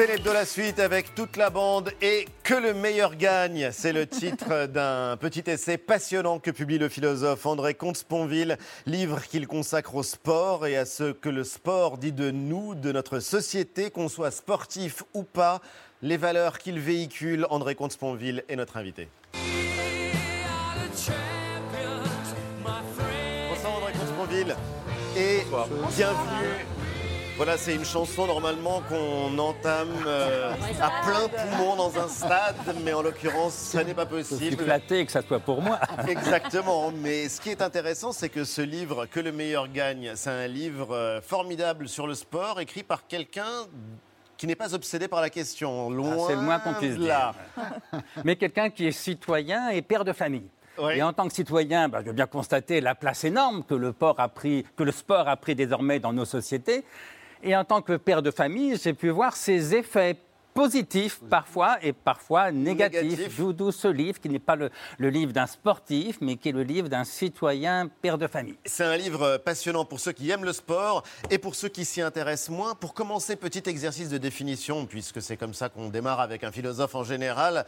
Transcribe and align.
Célèbre 0.00 0.24
de 0.24 0.30
la 0.30 0.46
suite 0.46 0.78
avec 0.78 1.14
toute 1.14 1.36
la 1.36 1.50
bande 1.50 1.92
et 2.00 2.24
que 2.42 2.54
le 2.54 2.72
meilleur 2.72 3.16
gagne. 3.16 3.68
C'est 3.70 3.92
le 3.92 4.06
titre 4.06 4.64
d'un 4.72 5.18
petit 5.18 5.42
essai 5.46 5.76
passionnant 5.76 6.38
que 6.38 6.50
publie 6.50 6.78
le 6.78 6.88
philosophe 6.88 7.44
André 7.44 7.74
Comte-Sponville, 7.74 8.56
livre 8.86 9.20
qu'il 9.20 9.46
consacre 9.46 9.94
au 9.96 10.02
sport 10.02 10.66
et 10.66 10.78
à 10.78 10.86
ce 10.86 11.12
que 11.12 11.28
le 11.28 11.44
sport 11.44 11.98
dit 11.98 12.12
de 12.12 12.30
nous, 12.30 12.74
de 12.74 12.92
notre 12.92 13.18
société, 13.18 13.90
qu'on 13.90 14.08
soit 14.08 14.30
sportif 14.30 15.02
ou 15.12 15.22
pas, 15.22 15.60
les 16.00 16.16
valeurs 16.16 16.60
qu'il 16.60 16.80
véhicule. 16.80 17.46
André 17.50 17.74
Comte-Sponville 17.74 18.42
est 18.48 18.56
notre 18.56 18.78
invité. 18.78 19.10
Bonsoir 23.50 23.76
André 23.76 23.92
Comte-Sponville 23.92 24.56
et 25.14 25.40
bienvenue 25.94 26.79
voilà, 27.40 27.56
c'est 27.56 27.74
une 27.74 27.86
chanson 27.86 28.26
normalement 28.26 28.82
qu'on 28.86 29.38
entame 29.38 29.88
euh, 30.06 30.52
à 30.78 30.90
plein 31.06 31.26
poumon 31.26 31.74
dans 31.74 31.98
un 31.98 32.06
stade, 32.06 32.54
mais 32.84 32.92
en 32.92 33.00
l'occurrence, 33.00 33.54
ça 33.54 33.82
n'est 33.82 33.94
pas 33.94 34.04
possible. 34.04 34.42
Je 34.42 34.46
suis 34.48 34.56
flatté 34.58 35.06
que 35.06 35.10
ça 35.10 35.22
soit 35.22 35.40
pour 35.40 35.62
moi. 35.62 35.80
Exactement, 36.06 36.92
mais 36.94 37.30
ce 37.30 37.40
qui 37.40 37.48
est 37.48 37.62
intéressant, 37.62 38.12
c'est 38.12 38.28
que 38.28 38.44
ce 38.44 38.60
livre, 38.60 39.06
Que 39.06 39.20
le 39.20 39.32
meilleur 39.32 39.68
gagne, 39.68 40.12
c'est 40.16 40.28
un 40.28 40.46
livre 40.48 40.94
euh, 40.94 41.22
formidable 41.22 41.88
sur 41.88 42.06
le 42.06 42.12
sport, 42.12 42.60
écrit 42.60 42.82
par 42.82 43.06
quelqu'un 43.06 43.66
qui 44.36 44.46
n'est 44.46 44.54
pas 44.54 44.74
obsédé 44.74 45.08
par 45.08 45.22
la 45.22 45.30
question, 45.30 45.88
ah, 45.90 45.94
loin 45.94 46.26
C'est 46.26 46.34
le 46.34 46.42
moins 46.42 46.58
qu'on 46.58 46.74
puisse 46.74 46.98
dire. 46.98 47.32
Mais 48.22 48.36
quelqu'un 48.36 48.68
qui 48.68 48.86
est 48.86 48.92
citoyen 48.92 49.70
et 49.70 49.80
père 49.80 50.04
de 50.04 50.12
famille. 50.12 50.50
Et 50.94 51.02
en 51.02 51.14
tant 51.14 51.26
que 51.26 51.32
citoyen, 51.32 51.88
bah, 51.88 52.00
je 52.02 52.08
veux 52.08 52.12
bien 52.12 52.26
constater 52.26 52.82
la 52.82 52.94
place 52.94 53.24
énorme 53.24 53.64
que 53.64 53.74
le, 53.74 53.94
a 54.18 54.28
pris, 54.28 54.66
que 54.76 54.82
le 54.82 54.92
sport 54.92 55.26
a 55.26 55.36
pris 55.38 55.54
désormais 55.54 56.00
dans 56.00 56.12
nos 56.12 56.26
sociétés. 56.26 56.84
Et 57.42 57.56
en 57.56 57.64
tant 57.64 57.80
que 57.80 57.96
père 57.96 58.22
de 58.22 58.30
famille, 58.30 58.76
j'ai 58.82 58.92
pu 58.92 59.08
voir 59.08 59.34
ses 59.34 59.74
effets 59.74 60.16
positifs 60.52 61.20
parfois 61.30 61.78
et 61.82 61.92
parfois 61.92 62.52
négatifs. 62.52 63.40
D'où 63.40 63.72
ce 63.72 63.88
livre 63.88 64.20
qui 64.20 64.28
n'est 64.28 64.38
pas 64.38 64.56
le, 64.56 64.70
livre 64.98 65.32
d'un 65.32 65.46
sportif, 65.46 66.18
mais 66.20 66.36
qui 66.36 66.50
est 66.50 66.52
le 66.52 66.62
livre 66.62 66.88
d'un 66.88 67.04
citoyen 67.04 67.88
père 68.02 68.18
de 68.18 68.26
famille. 68.26 68.56
C'est 68.64 68.84
un 68.84 68.96
livre 68.96 69.38
passionnant 69.38 69.84
pour 69.84 70.00
ceux 70.00 70.12
qui 70.12 70.28
aiment 70.30 70.44
le 70.44 70.52
sport 70.52 71.02
et 71.30 71.38
pour 71.38 71.54
ceux 71.54 71.68
qui 71.68 71.84
s'y 71.84 72.02
intéressent 72.02 72.50
moins. 72.50 72.74
Pour 72.74 72.94
commencer, 72.94 73.36
petit 73.36 73.62
exercice 73.68 74.08
de 74.08 74.18
définition, 74.18 74.86
puisque 74.86 75.22
c'est 75.22 75.36
comme 75.36 75.54
ça 75.54 75.68
qu'on 75.68 75.88
démarre 75.88 76.20
avec 76.20 76.44
un 76.44 76.52
philosophe 76.52 76.94
en 76.94 77.04
général. 77.04 77.64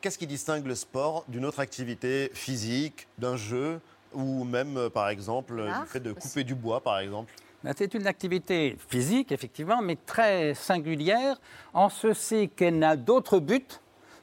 Qu'est-ce 0.00 0.18
qui 0.18 0.28
distingue 0.28 0.66
le 0.66 0.76
sport 0.76 1.24
d'une 1.28 1.44
autre 1.44 1.60
activité 1.60 2.30
physique, 2.32 3.08
d'un 3.18 3.36
jeu 3.36 3.80
ou 4.14 4.44
même, 4.44 4.76
euh, 4.76 4.88
par 4.88 5.08
exemple, 5.08 5.62
du 5.62 5.88
fait 5.88 6.00
de 6.00 6.12
couper 6.12 6.44
du 6.44 6.54
bois, 6.54 6.80
par 6.80 6.98
exemple? 7.00 7.34
C'est 7.76 7.94
une 7.94 8.06
activité 8.06 8.76
physique, 8.88 9.32
effectivement, 9.32 9.82
mais 9.82 9.96
très 10.06 10.54
singulière, 10.54 11.40
en 11.74 11.88
ceci 11.88 12.48
qu'elle 12.48 12.78
n'a 12.78 12.96
d'autre 12.96 13.38
but 13.38 13.80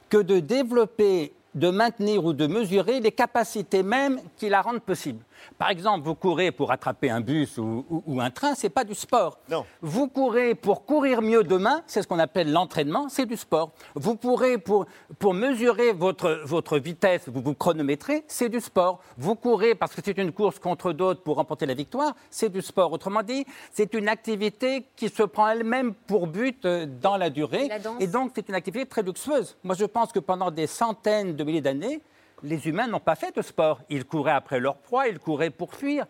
que 0.08 0.18
de 0.18 0.40
développer, 0.40 1.32
de 1.54 1.70
maintenir 1.70 2.24
ou 2.24 2.32
de 2.32 2.46
mesurer 2.46 3.00
les 3.00 3.12
capacités 3.12 3.82
mêmes 3.82 4.20
qui 4.36 4.48
la 4.48 4.62
rendent 4.62 4.82
possible. 4.82 5.20
Par 5.58 5.70
exemple, 5.70 6.04
vous 6.04 6.14
courez 6.14 6.50
pour 6.52 6.70
attraper 6.72 7.10
un 7.10 7.20
bus 7.20 7.58
ou, 7.58 8.20
un 8.20 8.30
train, 8.30 8.54
ce 8.54 8.64
n'est 8.64 8.70
pas 8.70 8.84
du 8.84 8.94
sport. 8.94 9.38
Non. 9.50 9.64
Vous 9.80 10.08
courez 10.08 10.54
pour 10.54 10.84
courir 10.84 11.22
mieux 11.22 11.42
demain, 11.42 11.82
c'est 11.86 12.02
ce 12.02 12.08
qu'on 12.08 12.18
appelle 12.18 12.52
l'entraînement, 12.52 13.08
c'est 13.08 13.26
du 13.26 13.36
sport. 13.36 13.72
Vous 13.94 14.16
courez 14.16 14.58
pour, 14.58 14.86
pour 15.18 15.34
mesurer 15.34 15.92
votre, 15.92 16.42
votre 16.44 16.78
vitesse, 16.78 17.28
vous 17.28 17.40
vous 17.40 17.54
chronométrez, 17.54 18.24
c'est 18.28 18.48
du 18.48 18.60
sport. 18.60 19.00
Vous 19.16 19.34
courez 19.34 19.74
parce 19.74 19.94
que 19.94 20.00
c'est 20.04 20.18
une 20.18 20.32
course 20.32 20.58
contre 20.58 20.92
d'autres 20.92 21.22
pour 21.22 21.36
remporter 21.36 21.66
la 21.66 21.74
victoire, 21.74 22.14
c'est 22.30 22.50
du 22.50 22.62
sport. 22.62 22.92
Autrement 22.92 23.22
dit, 23.22 23.46
c'est 23.72 23.94
une 23.94 24.08
activité 24.08 24.86
qui 24.96 25.08
se 25.08 25.22
prend 25.22 25.48
elle-même 25.48 25.94
pour 25.94 26.26
but 26.26 26.64
euh, 26.64 26.86
dans 26.86 27.16
la 27.16 27.30
durée. 27.30 27.68
Et 28.00 28.06
donc, 28.06 28.32
c'est 28.34 28.48
une 28.48 28.54
activité 28.54 28.86
très 28.86 29.02
luxueuse. 29.02 29.56
Moi, 29.64 29.74
je 29.78 29.84
pense 29.84 30.12
que 30.12 30.18
pendant 30.18 30.50
des 30.50 30.66
centaines 30.66 31.36
de 31.36 31.44
milliers 31.44 31.60
d'années, 31.60 32.00
les 32.46 32.68
humains 32.68 32.86
n'ont 32.86 33.00
pas 33.00 33.16
fait 33.16 33.36
de 33.36 33.42
sport. 33.42 33.80
Ils 33.90 34.04
couraient 34.04 34.32
après 34.32 34.60
leur 34.60 34.76
proie, 34.76 35.08
ils 35.08 35.18
couraient 35.18 35.50
pour 35.50 35.74
fuir. 35.74 36.06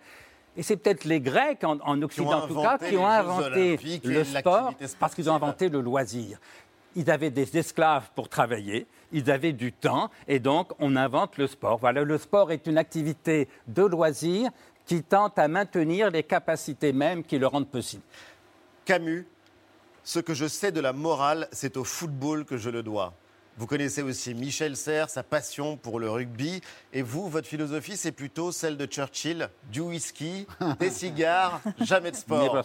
Et 0.56 0.62
c'est 0.62 0.76
peut-être 0.76 1.04
les 1.04 1.20
Grecs, 1.20 1.64
en, 1.64 2.02
Occident 2.02 2.44
en 2.44 2.46
tout 2.46 2.62
cas, 2.62 2.78
qui 2.78 2.96
ont 2.96 3.06
inventé 3.06 3.78
le 4.04 4.24
sport 4.24 4.74
parce 4.98 5.14
qu'ils 5.14 5.28
ont 5.28 5.34
inventé 5.34 5.68
le 5.68 5.80
loisir. 5.80 6.38
Ils 6.94 7.10
avaient 7.10 7.30
des 7.30 7.58
esclaves 7.58 8.08
pour 8.14 8.30
travailler, 8.30 8.86
ils 9.12 9.30
avaient 9.30 9.52
du 9.52 9.70
temps, 9.70 10.10
et 10.26 10.38
donc 10.38 10.72
on 10.78 10.96
invente 10.96 11.36
le 11.36 11.46
sport. 11.46 11.76
Voilà, 11.76 12.02
le 12.02 12.16
sport 12.16 12.52
est 12.52 12.66
une 12.66 12.78
activité 12.78 13.48
de 13.66 13.82
loisir 13.82 14.50
qui 14.86 15.02
tente 15.02 15.38
à 15.38 15.46
maintenir 15.46 16.10
les 16.10 16.22
capacités 16.22 16.94
mêmes 16.94 17.22
qui 17.22 17.38
le 17.38 17.46
rendent 17.46 17.68
possible. 17.68 18.02
Camus, 18.86 19.26
ce 20.04 20.20
que 20.20 20.32
je 20.32 20.46
sais 20.46 20.72
de 20.72 20.80
la 20.80 20.94
morale, 20.94 21.48
c'est 21.52 21.76
au 21.76 21.84
football 21.84 22.46
que 22.46 22.56
je 22.56 22.70
le 22.70 22.82
dois. 22.82 23.12
Vous 23.58 23.66
connaissez 23.66 24.02
aussi 24.02 24.34
Michel 24.34 24.76
Serres, 24.76 25.08
sa 25.08 25.22
passion 25.22 25.78
pour 25.78 25.98
le 25.98 26.10
rugby. 26.10 26.60
Et 26.92 27.00
vous, 27.00 27.30
votre 27.30 27.48
philosophie, 27.48 27.96
c'est 27.96 28.12
plutôt 28.12 28.52
celle 28.52 28.76
de 28.76 28.84
Churchill 28.84 29.48
du 29.72 29.80
whisky, 29.80 30.46
des 30.78 30.90
cigares, 30.90 31.62
jamais 31.80 32.10
de 32.10 32.16
sport. 32.16 32.62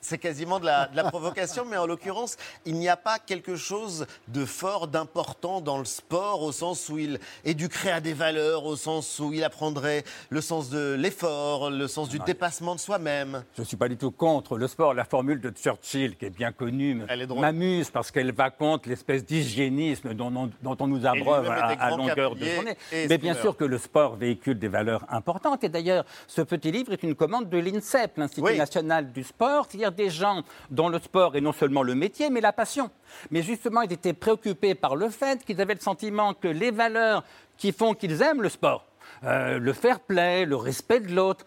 C'est 0.00 0.16
quasiment 0.16 0.58
de 0.58 0.64
la, 0.64 0.88
provocation, 1.10 1.66
mais 1.66 1.76
en 1.76 1.84
l'occurrence, 1.84 2.38
il 2.64 2.76
n'y 2.76 2.88
a 2.88 2.96
pas 2.96 3.18
quelque 3.18 3.56
chose 3.56 4.06
de 4.28 4.46
fort, 4.46 4.88
d'important 4.88 5.60
dans 5.60 5.76
le 5.76 5.84
sport, 5.84 6.42
au 6.42 6.50
sens 6.50 6.88
où 6.88 6.96
il 6.96 7.20
éduquerait 7.44 7.92
à 7.92 8.00
des 8.00 8.14
valeurs, 8.14 8.64
au 8.64 8.76
sens 8.76 9.18
où 9.18 9.34
il 9.34 9.44
apprendrait 9.44 10.02
le 10.30 10.40
sens 10.40 10.70
de 10.70 10.94
l'effort, 10.94 11.68
le 11.68 11.88
sens 11.88 12.08
du 12.08 12.20
dépassement 12.20 12.74
de 12.74 12.80
soi-même. 12.80 13.44
Je 13.54 13.60
ne 13.60 13.66
suis 13.66 13.76
pas 13.76 13.88
du 13.88 13.98
tout 13.98 14.12
contre 14.12 14.56
le 14.56 14.66
sport. 14.66 14.94
La 14.94 15.04
formule 15.04 15.42
de 15.42 15.50
Churchill, 15.50 16.16
qui 16.16 16.24
est 16.24 16.30
bien 16.30 16.52
connue, 16.52 17.02
m'amuse 17.36 17.90
parce 17.90 18.10
qu'elle 18.10 18.32
va 18.32 18.48
contre 18.48 18.88
l'espèce 18.88 19.22
d'hygiénisme 19.22 20.05
dont, 20.14 20.50
on 20.80 20.86
nous 20.86 21.06
abreuve 21.06 21.48
à, 21.48 21.90
longueur 21.90 22.34
de 22.34 22.44
journée. 22.44 22.76
Mais 22.92 23.18
bien 23.18 23.34
sûr 23.34 23.56
que 23.56 23.64
le 23.64 23.78
sport 23.78 24.16
véhicule 24.16 24.58
des 24.58 24.68
valeurs 24.68 25.04
importantes. 25.08 25.64
Et 25.64 25.68
d'ailleurs, 25.68 26.04
ce 26.26 26.42
petit 26.42 26.70
livre 26.70 26.92
est 26.92 27.02
une 27.02 27.14
commande 27.14 27.48
de 27.48 27.58
l'INSEP, 27.58 28.16
l'Institut 28.16 28.56
national 28.56 29.12
du 29.12 29.22
sport, 29.22 29.66
c'est-à-dire 29.68 29.92
des 29.92 30.10
gens 30.10 30.42
dont 30.70 30.88
le 30.88 30.98
sport 30.98 31.36
est 31.36 31.40
non 31.40 31.52
seulement 31.52 31.82
le 31.82 31.94
métier, 31.94 32.30
mais 32.30 32.40
la 32.40 32.52
passion. 32.52 32.90
Mais 33.30 33.42
justement, 33.42 33.82
ils 33.82 33.92
étaient 33.92 34.12
préoccupés 34.12 34.74
par 34.74 34.96
le 34.96 35.08
fait 35.08 35.44
qu'ils 35.44 35.60
avaient 35.60 35.74
le 35.74 35.80
sentiment 35.80 36.34
que 36.34 36.48
les 36.48 36.70
valeurs 36.70 37.24
qui 37.56 37.72
font 37.72 37.94
qu'ils 37.94 38.22
aiment 38.22 38.42
le 38.42 38.48
sport, 38.48 38.86
euh, 39.24 39.58
le 39.58 39.72
fair 39.72 40.00
play, 40.00 40.44
le 40.44 40.56
respect 40.56 41.00
de 41.00 41.14
l'autre, 41.14 41.44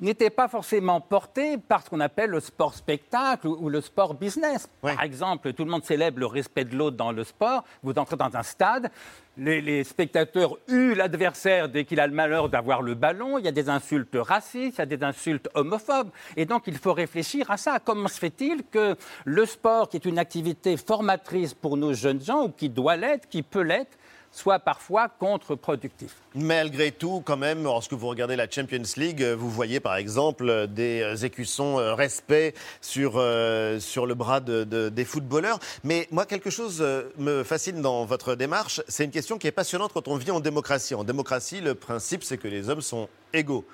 n'était 0.00 0.30
pas 0.30 0.48
forcément 0.48 1.00
porté 1.00 1.58
par 1.58 1.82
ce 1.82 1.90
qu'on 1.90 2.00
appelle 2.00 2.30
le 2.30 2.40
sport 2.40 2.74
spectacle 2.74 3.46
ou, 3.46 3.68
le 3.68 3.80
sport 3.80 4.14
business. 4.14 4.68
Par 4.80 5.02
exemple, 5.02 5.52
tout 5.52 5.64
le 5.64 5.70
monde 5.70 5.84
célèbre 5.84 6.18
le 6.18 6.26
respect 6.26 6.64
de 6.64 6.76
l'autre 6.76 6.96
dans 6.96 7.12
le 7.12 7.24
sport. 7.24 7.64
Vous 7.82 7.92
entrez 7.96 8.16
dans 8.16 8.34
un 8.34 8.42
stade, 8.42 8.90
les, 9.36 9.84
spectateurs 9.84 10.56
huent 10.68 10.94
l'adversaire 10.94 11.68
dès 11.68 11.84
qu'il 11.84 12.00
a 12.00 12.06
le 12.06 12.12
malheur 12.12 12.48
d'avoir 12.48 12.82
le 12.82 12.94
ballon. 12.94 13.38
Il 13.38 13.44
y 13.44 13.48
a 13.48 13.52
des 13.52 13.68
insultes 13.68 14.16
racistes, 14.16 14.76
il 14.76 14.80
y 14.80 14.82
a 14.82 14.86
des 14.86 15.02
insultes 15.02 15.48
homophobes. 15.54 16.10
Et 16.36 16.46
donc, 16.46 16.64
il 16.66 16.78
faut 16.78 16.92
réfléchir 16.92 17.50
à 17.50 17.56
ça. 17.56 17.78
Comment 17.78 18.08
se 18.08 18.18
fait-il 18.18 18.64
que 18.70 18.96
le 19.24 19.46
sport, 19.46 19.88
qui 19.88 19.96
est 19.96 20.04
une 20.04 20.18
activité 20.18 20.76
formatrice 20.76 21.54
pour 21.54 21.76
nos 21.76 21.92
jeunes 21.92 22.22
gens, 22.22 22.44
ou 22.44 22.48
qui 22.50 22.68
doit 22.68 22.96
l'être, 22.96 23.28
qui 23.28 23.42
peut 23.42 23.62
l'être, 23.62 23.96
soit 24.32 24.58
parfois 24.58 25.08
contre-productif. 25.08 26.14
Malgré 26.34 26.92
tout, 26.92 27.22
quand 27.24 27.36
même, 27.36 27.64
lorsque 27.64 27.92
vous 27.92 28.06
regardez 28.06 28.36
la 28.36 28.48
Champions 28.48 28.82
League, 28.96 29.22
vous 29.22 29.50
voyez 29.50 29.80
par 29.80 29.96
exemple 29.96 30.68
des 30.68 31.24
écussons 31.24 31.78
euh, 31.78 31.94
respect 31.94 32.54
sur, 32.80 33.14
euh, 33.16 33.80
sur 33.80 34.06
le 34.06 34.14
bras 34.14 34.40
des 34.40 35.04
footballeurs. 35.04 35.58
Mais 35.84 36.06
moi, 36.10 36.26
quelque 36.26 36.50
chose 36.50 36.78
euh, 36.80 37.10
me 37.18 37.42
fascine 37.42 37.82
dans 37.82 38.04
votre 38.04 38.34
démarche. 38.34 38.80
C'est 38.88 39.04
une 39.04 39.10
question 39.10 39.38
qui 39.38 39.46
est 39.46 39.52
passionnante 39.52 39.92
quand 39.92 40.08
on 40.08 40.16
vit 40.16 40.30
en 40.30 40.40
démocratie. 40.40 40.94
En 40.94 41.04
démocratie, 41.04 41.60
le 41.60 41.74
principe, 41.74 42.22
c'est 42.22 42.38
que 42.38 42.48
les 42.48 42.68
hommes 42.68 42.82
sont 42.82 43.08
égaux. 43.32 43.64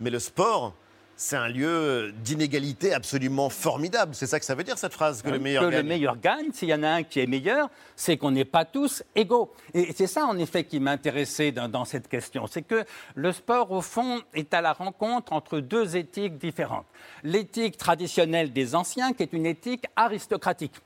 Mais 0.00 0.10
le 0.10 0.18
sport, 0.18 0.74
c'est 1.20 1.36
un 1.36 1.48
lieu 1.48 2.14
d'inégalité 2.24 2.94
absolument 2.94 3.50
formidable. 3.50 4.14
C'est 4.14 4.26
ça 4.26 4.40
que 4.40 4.46
ça 4.46 4.54
veut 4.54 4.64
dire, 4.64 4.78
cette 4.78 4.94
phrase, 4.94 5.20
que 5.20 5.28
le 5.28 5.38
meilleur 5.38 5.64
gagne. 5.64 5.70
Que 5.72 5.76
le 5.76 5.82
meilleur 5.82 6.16
gagne, 6.16 6.50
s'il 6.50 6.70
y 6.70 6.74
en 6.74 6.82
a 6.82 6.88
un 6.88 7.02
qui 7.02 7.20
est 7.20 7.26
meilleur, 7.26 7.68
c'est 7.94 8.16
qu'on 8.16 8.30
n'est 8.30 8.46
pas 8.46 8.64
tous 8.64 9.02
égaux. 9.14 9.52
Et 9.74 9.92
c'est 9.92 10.06
ça, 10.06 10.24
en 10.24 10.38
effet, 10.38 10.64
qui 10.64 10.80
m'intéressait 10.80 11.52
dans, 11.52 11.68
dans 11.68 11.84
cette 11.84 12.08
question. 12.08 12.46
C'est 12.46 12.62
que 12.62 12.86
le 13.14 13.32
sport, 13.32 13.70
au 13.70 13.82
fond, 13.82 14.22
est 14.32 14.54
à 14.54 14.62
la 14.62 14.72
rencontre 14.72 15.34
entre 15.34 15.60
deux 15.60 15.94
éthiques 15.94 16.38
différentes. 16.38 16.86
L'éthique 17.22 17.76
traditionnelle 17.76 18.54
des 18.54 18.74
anciens, 18.74 19.12
qui 19.12 19.22
est 19.22 19.34
une 19.34 19.44
éthique 19.44 19.84
aristocratique 19.96 20.80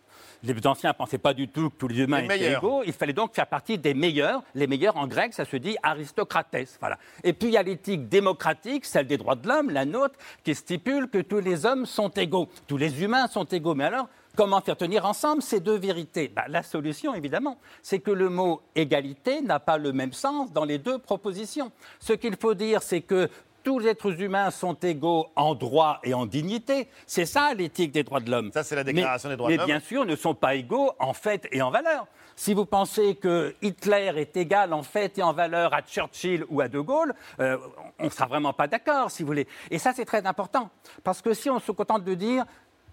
les 0.44 0.67
anciens 0.67 0.91
ne 0.91 0.94
pensaient 0.94 1.19
pas 1.19 1.35
du 1.35 1.49
tout 1.49 1.70
que 1.70 1.76
tous 1.76 1.88
les 1.88 1.99
humains 2.00 2.19
étaient 2.19 2.52
égaux. 2.52 2.82
Il 2.87 2.93
fallait 2.93 3.12
donc 3.12 3.35
faire 3.35 3.46
partie 3.46 3.79
des 3.79 3.94
meilleurs. 3.94 4.43
Les 4.55 4.67
meilleurs, 4.67 4.96
en 4.96 5.06
grec, 5.06 5.32
ça 5.32 5.44
se 5.44 5.56
dit 5.56 5.76
aristocrates. 5.82 6.55
Voilà. 6.81 6.99
Et 7.23 7.32
puis, 7.32 7.49
il 7.49 7.55
y 7.55 7.56
a 7.56 7.62
l'éthique 7.62 8.08
démocratique, 8.08 8.85
celle 8.85 9.06
des 9.06 9.17
droits 9.17 9.37
de 9.37 9.49
l'homme, 9.49 9.70
la 9.70 9.85
nôtre, 9.85 10.14
qui 10.43 10.55
stipule 10.55 11.08
que 11.08 11.19
tous 11.19 11.41
les 11.41 11.64
hommes 11.67 11.87
sont 11.87 12.11
égaux. 12.11 12.49
Tous 12.67 12.76
les 12.76 13.02
humains 13.02 13.26
sont 13.26 13.44
égaux. 13.44 13.75
Mais 13.75 13.85
alors, 13.85 14.08
Comment 14.37 14.61
faire 14.61 14.76
tenir 14.76 15.06
ensemble 15.06 15.43
ces 15.43 15.61
deux 15.61 15.79
vérités? 15.79 16.26
Bah, 16.26 16.47
La 16.49 16.64
solution, 16.64 17.14
évidemment, 17.14 17.56
c'est 17.82 18.00
que 18.00 18.11
le 18.11 18.29
mot 18.29 18.62
égalité 18.75 19.40
n'a 19.43 19.61
pas 19.61 19.79
le 19.79 19.93
même 19.93 20.12
sens 20.12 20.52
dans 20.52 20.64
les 20.64 20.79
deux 20.79 20.99
propositions. 20.99 21.70
Ce 22.00 22.14
qu'il 22.14 22.35
faut 22.37 22.55
dire, 22.55 22.82
c'est 22.82 23.02
que 23.02 23.29
tous 23.64 23.78
les 23.78 23.88
êtres 23.88 24.20
humains 24.20 24.50
sont 24.50 24.75
égaux 24.75 25.26
en 25.34 25.55
droit 25.55 25.99
et 26.05 26.14
en 26.14 26.26
dignité. 26.26 26.88
C'est 27.06 27.25
ça 27.25 27.55
l'éthique 27.55 27.90
des 27.93 28.05
droits 28.05 28.20
de 28.20 28.31
l'homme. 28.31 28.52
Ça, 28.52 28.62
c'est 28.62 28.76
la 28.76 28.84
déclaration 28.84 29.31
des 29.31 29.37
droits 29.37 29.50
de 29.50 29.56
l'homme. 29.56 29.66
Mais 29.66 29.72
bien 29.72 29.81
sûr, 29.81 30.05
ne 30.05 30.14
sont 30.14 30.34
pas 30.34 30.55
égaux 30.55 30.93
en 31.00 31.14
fait 31.14 31.49
et 31.50 31.62
en 31.62 31.70
valeur. 31.70 32.06
Si 32.37 32.52
vous 32.52 32.66
pensez 32.66 33.14
que 33.14 33.55
Hitler 33.62 34.12
est 34.16 34.37
égal 34.37 34.72
en 34.72 34.82
fait 34.82 35.19
et 35.19 35.22
en 35.22 35.32
valeur 35.32 35.72
à 35.72 35.82
Churchill 35.82 36.44
ou 36.50 36.61
à 36.61 36.69
De 36.69 36.81
Gaulle, 36.81 37.14
euh, 37.40 37.56
on 37.99 38.05
ne 38.05 38.11
sera 38.11 38.26
vraiment 38.26 38.52
pas 38.52 38.66
d'accord, 38.66 39.11
si 39.11 39.22
vous 39.22 39.28
voulez. 39.28 39.46
Et 39.70 39.78
ça, 39.78 39.93
c'est 39.94 40.05
très 40.05 40.26
important. 40.26 40.69
Parce 41.02 41.22
que 41.22 41.32
si 41.32 41.49
on 41.49 41.58
se 41.58 41.72
contente 41.72 42.05
de 42.05 42.14
dire, 42.14 42.44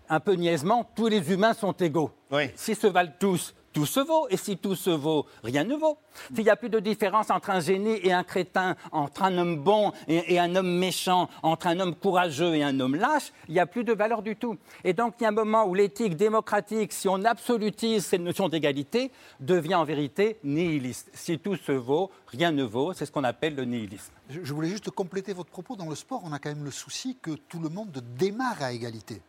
un 0.10 0.20
peu 0.20 0.34
niaisement, 0.34 0.90
tous 0.96 1.08
les 1.08 1.32
humains 1.32 1.54
sont 1.54 1.74
égaux, 1.74 2.12
s'ils 2.56 2.76
se 2.76 2.88
valent 2.88 3.14
tous, 3.20 3.56
tout 3.74 3.86
se 3.86 4.00
vaut. 4.00 4.28
Et 4.30 4.38
si 4.38 4.58
tout 4.58 4.76
se 4.76 4.90
vaut, 4.90 5.26
rien 5.44 5.64
ne 5.64 5.76
vaut. 5.76 5.98
S'il 6.34 6.44
n'y 6.44 6.50
a 6.50 6.56
plus 6.56 6.70
de 6.70 6.80
différence 6.80 7.30
entre 7.30 7.50
un 7.50 7.60
génie 7.60 8.00
et 8.04 8.12
un 8.14 8.24
crétin, 8.24 8.76
entre 8.92 9.24
un 9.24 9.38
homme 9.38 9.58
bon 9.58 9.92
et, 10.08 10.40
un 10.40 10.56
homme 10.56 10.78
méchant, 10.78 11.30
entre 11.44 11.68
un 11.68 11.80
homme 11.80 11.96
courageux 11.96 12.56
et 12.56 12.64
un 12.64 12.80
homme 12.80 12.96
lâche, 12.96 13.32
il 13.48 13.54
n'y 13.54 13.60
a 13.60 13.66
plus 13.66 13.84
de 13.84 13.94
valeur 13.94 14.22
du 14.22 14.36
tout. 14.36 14.58
Et 14.84 14.94
donc, 14.94 15.16
il 15.20 15.24
y 15.24 15.26
a 15.26 15.30
un 15.30 15.34
moment 15.34 15.66
où 15.66 15.74
l'éthique 15.74 16.16
démocratique, 16.16 16.94
si 16.94 17.08
on 17.08 17.24
absolutise 17.24 18.06
cette 18.06 18.22
notion 18.22 18.50
d'égalité, 18.50 19.12
devient 19.40 19.76
en 19.76 19.84
vérité 19.84 20.38
nihiliste. 20.44 21.10
Si 21.14 21.40
tout 21.40 21.56
se 21.56 21.72
vaut, 21.72 22.12
rien 22.28 22.52
ne 22.52 22.64
vaut. 22.64 22.94
C'est 22.94 23.06
ce 23.06 23.12
qu'on 23.12 23.24
appelle 23.24 23.56
le 23.56 23.66
nihilisme. 23.66 24.12
Je 24.30 24.54
voulais 24.54 24.70
juste 24.70 24.90
compléter 24.92 25.34
votre 25.34 25.50
propos. 25.50 25.76
Dans 25.76 25.90
le 25.90 25.96
sport, 25.96 26.22
on 26.24 26.32
a 26.32 26.40
quand 26.40 26.50
même 26.50 26.64
le 26.64 26.72
souci 26.72 27.18
que 27.22 27.32
tout 27.32 27.60
le 27.60 27.70
monde 27.70 28.04
démarre 28.18 28.62
à 28.62 28.72
égalité. 28.74 29.22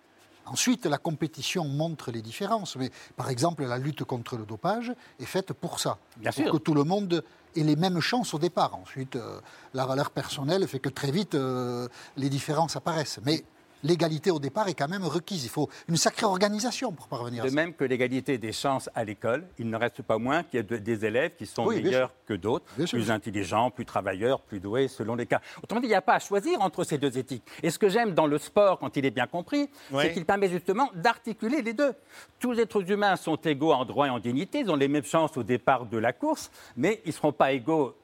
Ensuite, 0.47 0.87
la 0.87 0.99
compétition 0.99 1.65
montre 1.65 2.11
les 2.11 2.23
différences. 2.23 2.77
Mais 2.77 2.91
par 3.17 3.31
exemple, 3.31 3.65
la 3.65 3.79
lutte 3.79 4.05
contre 4.05 4.37
le 4.37 4.45
dopage 4.45 4.93
est 5.21 5.25
faite 5.25 5.53
pour 5.53 5.81
ça. 5.81 5.99
Bien 6.17 6.33
pour 6.33 6.53
que 6.53 6.57
tout 6.59 6.75
le 6.75 6.85
monde 6.85 7.25
ait 7.57 7.63
les 7.63 7.77
mêmes 7.77 8.01
chances 8.01 8.35
au 8.35 8.39
départ. 8.39 8.75
Ensuite, 8.75 9.17
euh, 9.17 9.41
la 9.75 9.87
valeur 9.87 10.11
personnelle 10.11 10.67
fait 10.67 10.79
que 10.79 10.89
très 10.89 11.11
vite, 11.11 11.35
euh, 11.35 11.89
les 12.17 12.29
différences 12.29 12.77
apparaissent. 12.77 13.21
Mais 13.25 13.45
l'égalité 13.83 14.31
au 14.31 14.39
départ 14.39 14.69
est 14.69 14.75
quand 14.75 14.89
même 14.89 15.05
requise. 15.05 15.45
Il 15.45 15.51
faut 15.51 15.69
une 15.89 15.97
sacrée 15.97 16.27
organisation 16.27 16.93
pour 16.93 17.09
parvenir 17.09 17.43
de 17.43 17.49
à 17.49 17.51
ça. 17.51 17.55
De 17.55 17.61
même 17.61 17.75
que 17.75 17.85
l'égalité 17.85 18.39
des 18.39 18.53
chances 18.53 18.89
à 18.95 19.05
l'école, 19.05 19.45
il 19.59 19.69
ne 19.69 19.77
reste 19.77 20.03
pas 20.03 20.19
moins 20.19 20.43
qu'il 20.43 20.59
y 20.59 20.75
a 20.75 20.79
des 20.79 21.05
élèves 21.05 21.33
qui 21.37 21.47
sont 21.47 21.67
meilleurs 21.67 22.13
que 22.27 22.35
d'autres, 22.35 22.65
plus 22.91 23.11
intelligents, 23.11 23.71
plus 23.71 23.85
travailleurs, 23.85 24.41
plus 24.41 24.61
doués, 24.61 24.89
selon 24.89 25.15
les 25.15 25.27
cas. 25.27 25.41
Autrement 25.63 25.81
dit, 25.81 25.87
il 25.87 25.91
n'y 25.91 25.95
a 25.95 26.03
pas 26.03 26.15
à 26.15 26.19
choisir 26.19 26.61
entre 26.61 26.85
ces 26.85 26.99
deux 26.99 27.17
éthiques. 27.19 27.45
Et 27.63 27.71
ce 27.71 27.79
que 27.79 27.89
j'aime 27.89 28.15
dans 28.15 28.27
le 28.27 28.39
sport, 28.39 28.79
quand 28.79 28.97
il 28.97 29.05
est 29.05 29.11
bien 29.11 29.27
compris, 29.27 29.69
c'est 30.01 30.13
qu'il 30.13 30.25
permet 30.25 30.49
justement 30.49 30.91
d'articuler 30.95 31.63
les 31.63 31.73
deux. 31.73 31.93
Tous 32.39 32.53
les 32.53 32.63
êtres 32.63 32.91
humains 32.91 33.17
sont 33.17 33.37
égaux 33.37 33.73
en 33.73 33.85
droit 33.85 34.07
et 34.07 34.11
en 34.11 34.19
dignité, 34.19 34.61
ils 34.61 34.71
ont 34.71 34.77
les 34.77 34.89
mêmes 34.89 35.05
chances 35.05 35.37
au 35.37 35.43
départ 35.43 35.87
de 35.87 35.99
la 35.99 36.13
course, 36.13 36.51
mais 36.77 37.01
ils 37.05 37.09
ne 37.09 37.13
seront 37.15 37.33
pas 37.33 37.53
égaux 37.53 37.95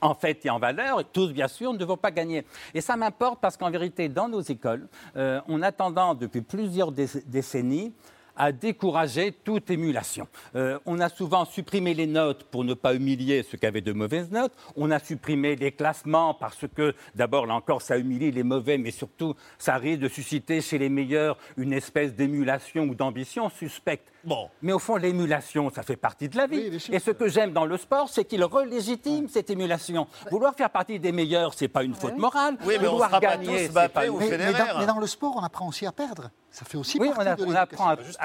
en 0.00 0.14
fait 0.14 0.44
et 0.46 0.50
en 0.50 0.58
valeur, 0.58 1.04
tous 1.12 1.32
bien 1.32 1.48
sûr 1.48 1.72
ne 1.72 1.84
vont 1.84 1.96
pas 1.96 2.10
gagner. 2.10 2.44
Et 2.74 2.80
ça 2.80 2.96
m'importe 2.96 3.40
parce 3.40 3.56
qu'en 3.56 3.70
vérité, 3.70 4.08
dans 4.08 4.28
nos 4.28 4.40
écoles, 4.40 4.88
euh, 5.16 5.40
on 5.48 5.62
a 5.62 5.72
tendance 5.72 6.18
depuis 6.18 6.42
plusieurs 6.42 6.92
décennies 6.92 7.92
à 8.36 8.52
décourager 8.52 9.32
toute 9.32 9.70
émulation. 9.70 10.26
Euh, 10.56 10.78
on 10.86 11.00
a 11.00 11.08
souvent 11.08 11.44
supprimé 11.44 11.94
les 11.94 12.06
notes 12.06 12.44
pour 12.44 12.64
ne 12.64 12.74
pas 12.74 12.94
humilier 12.94 13.42
ceux 13.42 13.58
qui 13.58 13.66
avaient 13.66 13.80
de 13.80 13.92
mauvaises 13.92 14.30
notes. 14.30 14.52
On 14.76 14.90
a 14.90 14.98
supprimé 14.98 15.56
les 15.56 15.72
classements 15.72 16.34
parce 16.34 16.66
que, 16.74 16.94
d'abord, 17.14 17.46
là 17.46 17.54
encore, 17.54 17.82
ça 17.82 17.98
humilie 17.98 18.30
les 18.30 18.42
mauvais, 18.42 18.78
mais 18.78 18.90
surtout, 18.90 19.34
ça 19.58 19.76
risque 19.76 20.00
de 20.00 20.08
susciter 20.08 20.60
chez 20.60 20.78
les 20.78 20.88
meilleurs 20.88 21.38
une 21.56 21.72
espèce 21.72 22.14
d'émulation 22.14 22.84
ou 22.84 22.94
d'ambition 22.94 23.48
suspecte. 23.50 24.12
Bon. 24.24 24.50
Mais 24.62 24.72
au 24.72 24.78
fond, 24.78 24.96
l'émulation, 24.96 25.70
ça 25.70 25.82
fait 25.82 25.96
partie 25.96 26.28
de 26.28 26.36
la 26.36 26.46
vie. 26.46 26.78
et 26.92 26.98
ce 26.98 27.10
que 27.10 27.28
j'aime 27.28 27.52
dans 27.52 27.64
le 27.64 27.76
sport, 27.76 28.08
c'est 28.08 28.24
qu'il 28.24 28.44
relégitime 28.44 29.28
cette 29.28 29.50
émulation. 29.50 30.06
Vouloir 30.30 30.54
faire 30.54 30.70
partie 30.70 30.98
des 30.98 31.12
meilleurs, 31.12 31.54
c'est 31.54 31.68
pas 31.68 31.82
une 31.82 31.94
faute 31.94 32.16
morale. 32.16 32.56
Oui, 32.64 32.74
mais 32.80 32.86
Vouloir 32.86 33.10
on 33.12 33.18
gagner, 33.18 33.66
c'est 33.66 33.72
pas 33.72 33.88
mais, 33.94 34.10
mais, 34.10 34.52
dans, 34.52 34.78
mais, 34.78 34.86
dans, 34.86 34.98
le 34.98 35.06
sport, 35.06 35.34
on 35.36 35.42
apprend 35.42 35.68
aussi 35.68 35.86
à 35.86 35.92
perdre. 35.92 36.30
Ça 36.50 36.64
fait 36.64 36.76
aussi 36.76 36.98
oui, 36.98 37.10
partie 37.14 37.42
on, 37.42 37.50
on 37.50 37.54
apprend 37.54 37.90
à, 38.18 38.19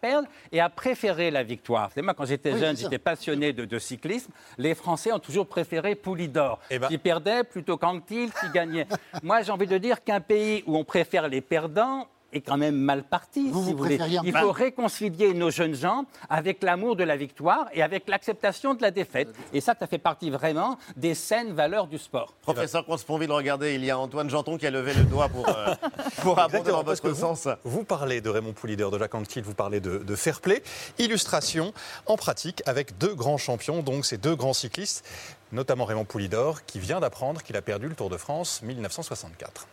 perdre 0.00 0.28
et 0.50 0.60
à 0.60 0.68
préférer 0.68 1.30
la 1.30 1.42
victoire. 1.42 1.90
C'est 1.94 2.02
moi, 2.02 2.14
quand 2.14 2.24
j'étais 2.24 2.58
jeune, 2.58 2.76
j'étais 2.76 2.98
passionné 2.98 3.52
de, 3.52 3.78
cyclisme. 3.78 4.30
Les 4.58 4.74
Français 4.74 5.12
ont 5.12 5.18
toujours 5.18 5.46
préféré 5.46 5.94
Poulidor, 5.94 6.60
eh 6.70 6.78
ben... 6.78 6.88
qui 6.88 6.98
perdait 6.98 7.44
plutôt 7.44 7.76
qu'Anquetil 7.76 8.30
qui 8.32 8.48
gagnait. 8.52 8.86
moi, 9.22 9.42
j'ai 9.42 9.52
envie 9.52 9.66
de 9.66 9.78
dire 9.78 10.04
qu'un 10.04 10.20
pays 10.20 10.62
où 10.66 10.76
on 10.76 10.84
préfère 10.84 11.28
les 11.28 11.40
perdants, 11.40 12.08
est 12.32 12.40
quand 12.40 12.56
même 12.56 12.76
mal 12.76 13.02
parti. 13.02 13.46
si 13.46 13.72
vous 13.72 13.86
Il 14.24 14.36
faut 14.36 14.52
réconcilier 14.52 15.34
nos 15.34 15.50
jeunes 15.50 15.74
gens 15.74 16.04
avec 16.28 16.62
l'amour 16.62 16.96
de 16.96 17.04
la 17.04 17.16
victoire 17.16 17.66
et 17.72 17.82
avec 17.82 18.08
l'acceptation 18.08 18.74
de 18.74 18.82
la 18.82 18.90
défaite. 18.90 19.28
Et 19.52 19.60
ça, 19.60 19.74
ça 19.78 19.86
fait 19.86 19.98
partie 19.98 20.30
vraiment 20.30 20.78
des 20.96 21.14
saines 21.14 21.52
valeurs 21.52 21.86
du 21.86 21.98
sport. 21.98 22.34
Professeur 22.42 22.84
Consponville, 22.84 23.30
regardez, 23.30 23.74
il 23.74 23.84
y 23.84 23.90
a 23.90 23.98
Antoine 23.98 24.30
Janton 24.30 24.56
qui 24.56 24.66
a 24.66 24.70
levé 24.70 24.94
le 24.94 25.04
doigt 25.04 25.28
pour, 25.28 25.48
euh, 25.48 25.74
pour 26.22 26.38
abonder 26.38 26.70
dans 26.70 26.82
votre 26.82 27.14
sens. 27.14 27.48
Vous 27.64 27.84
parlez 27.84 28.20
de 28.20 28.30
Raymond 28.30 28.52
Poulidor, 28.52 28.90
de 28.90 28.98
Jacques 28.98 29.14
Anquetil, 29.14 29.42
vous 29.42 29.54
parlez 29.54 29.80
de, 29.80 29.98
de 29.98 30.16
fair 30.16 30.40
play. 30.40 30.62
Illustration 30.98 31.72
en 32.06 32.16
pratique 32.16 32.62
avec 32.66 32.98
deux 32.98 33.14
grands 33.14 33.38
champions, 33.38 33.82
donc 33.82 34.06
ces 34.06 34.18
deux 34.18 34.36
grands 34.36 34.52
cyclistes, 34.52 35.04
notamment 35.52 35.84
Raymond 35.84 36.04
Poulidor, 36.04 36.64
qui 36.64 36.78
vient 36.78 37.00
d'apprendre 37.00 37.42
qu'il 37.42 37.56
a 37.56 37.62
perdu 37.62 37.88
le 37.88 37.94
Tour 37.94 38.10
de 38.10 38.16
France 38.16 38.62
1964. 38.62 39.66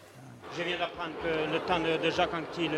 Je 0.58 0.64
viens 0.64 0.78
d'apprendre 0.78 1.14
que 1.22 1.54
le 1.54 1.60
temps 1.60 1.80
de, 1.80 2.10
Jacques 2.10 2.34
Anquetil 2.34 2.72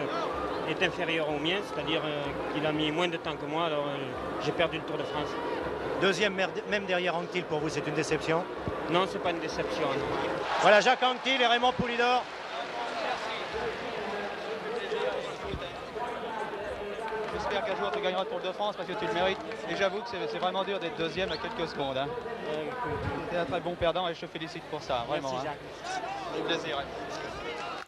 est 0.69 0.83
inférieur 0.83 1.29
au 1.29 1.39
mien, 1.39 1.57
c'est-à-dire 1.63 2.01
euh, 2.05 2.23
qu'il 2.53 2.65
a 2.65 2.71
mis 2.71 2.91
moins 2.91 3.07
de 3.07 3.17
temps 3.17 3.35
que 3.35 3.45
moi, 3.45 3.65
alors 3.65 3.87
euh, 3.87 3.97
j'ai 4.43 4.51
perdu 4.51 4.77
le 4.77 4.83
Tour 4.83 4.97
de 4.97 5.03
France. 5.03 5.29
Deuxième, 6.01 6.35
même 6.69 6.85
derrière 6.85 7.15
Anquetil, 7.15 7.43
pour 7.43 7.59
vous, 7.59 7.69
c'est 7.69 7.85
une 7.87 7.93
déception? 7.93 8.43
Non, 8.89 9.05
c'est 9.09 9.19
pas 9.19 9.31
une 9.31 9.39
déception. 9.39 9.87
Voilà 10.61 10.81
Jacques 10.81 11.01
Anquetil 11.01 11.41
et 11.41 11.47
Raymond 11.47 11.71
Poulidor. 11.71 12.23
J'espère 17.33 17.65
qu'un 17.65 17.75
jour 17.75 17.91
tu 17.91 18.01
gagneras 18.01 18.23
le 18.23 18.29
Tour 18.29 18.41
de 18.41 18.51
France 18.51 18.75
parce 18.75 18.87
que 18.87 18.93
tu 18.93 19.05
le 19.05 19.13
mérites. 19.13 19.39
Et 19.69 19.75
j'avoue 19.77 20.01
que 20.01 20.09
c'est 20.09 20.39
vraiment 20.39 20.63
dur 20.63 20.79
d'être 20.79 20.97
deuxième 20.97 21.31
à 21.31 21.37
quelques 21.37 21.69
secondes. 21.69 21.97
Hein. 21.97 22.07
tu 23.29 23.35
es 23.35 23.39
un 23.39 23.45
très 23.45 23.61
bon 23.61 23.75
perdant 23.75 24.07
et 24.09 24.13
je 24.13 24.21
te 24.21 24.27
félicite 24.27 24.63
pour 24.63 24.81
ça, 24.81 25.05
vraiment. 25.07 25.31
Merci, 25.31 25.47
hein. 25.47 26.43
plaisir. 26.45 26.77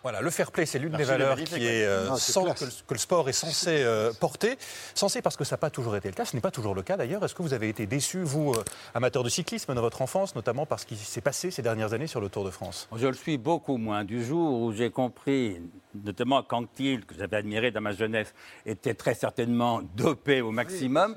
Voilà, 0.03 0.19
le 0.19 0.29
fair 0.29 0.51
play, 0.51 0.65
c'est 0.65 0.79
l'une 0.79 0.91
des 0.91 1.05
valeurs 1.05 1.37
qui 1.37 1.65
est, 1.65 1.85
euh, 1.85 2.09
que, 2.09 2.93
le, 2.93 2.99
sport 2.99 3.29
est 3.29 3.33
censé 3.33 3.69
euh, 3.69 4.11
porter. 4.19 4.57
Censé 4.93 5.21
parce 5.21 5.37
que 5.37 5.45
ça 5.45 5.53
n'a 5.53 5.59
pas 5.59 5.69
toujours 5.69 5.95
été 5.95 6.09
le 6.09 6.13
cas. 6.13 6.25
Ce 6.25 6.35
n'est 6.35 6.41
pas 6.41 6.51
toujours 6.51 6.75
le 6.75 6.81
cas 6.81 6.97
d'ailleurs. 6.97 7.23
Est-ce 7.23 7.33
que 7.33 7.41
vous 7.41 7.53
avez 7.53 7.69
été 7.69 7.85
déçu, 7.85 8.21
vous, 8.21 8.51
euh, 8.51 8.65
amateur 8.93 9.23
de 9.23 9.29
cyclisme, 9.29 9.73
dans 9.73 9.81
votre 9.81 10.01
enfance, 10.01 10.35
notamment 10.35 10.65
par 10.65 10.81
ce 10.81 10.85
qui 10.85 10.97
s'est 10.97 11.21
passé 11.21 11.51
ces 11.51 11.61
dernières 11.61 11.93
années 11.93 12.07
sur 12.07 12.19
le 12.19 12.27
Tour 12.27 12.43
de 12.43 12.49
France? 12.49 12.89
Je 12.93 13.07
le 13.07 13.13
suis 13.13 13.37
beaucoup 13.37 13.77
moins. 13.77 14.03
Du 14.03 14.25
jour 14.25 14.61
où 14.61 14.73
j'ai 14.73 14.89
compris, 14.89 15.61
notamment 16.03 16.43
Cantil, 16.43 17.05
que 17.05 17.15
j'avais 17.15 17.37
admiré 17.37 17.71
dans 17.71 17.81
ma 17.81 17.93
jeunesse, 17.93 18.33
était 18.65 18.95
très 18.95 19.13
certainement 19.13 19.81
dopé 19.95 20.41
au 20.41 20.51
maximum. 20.51 21.15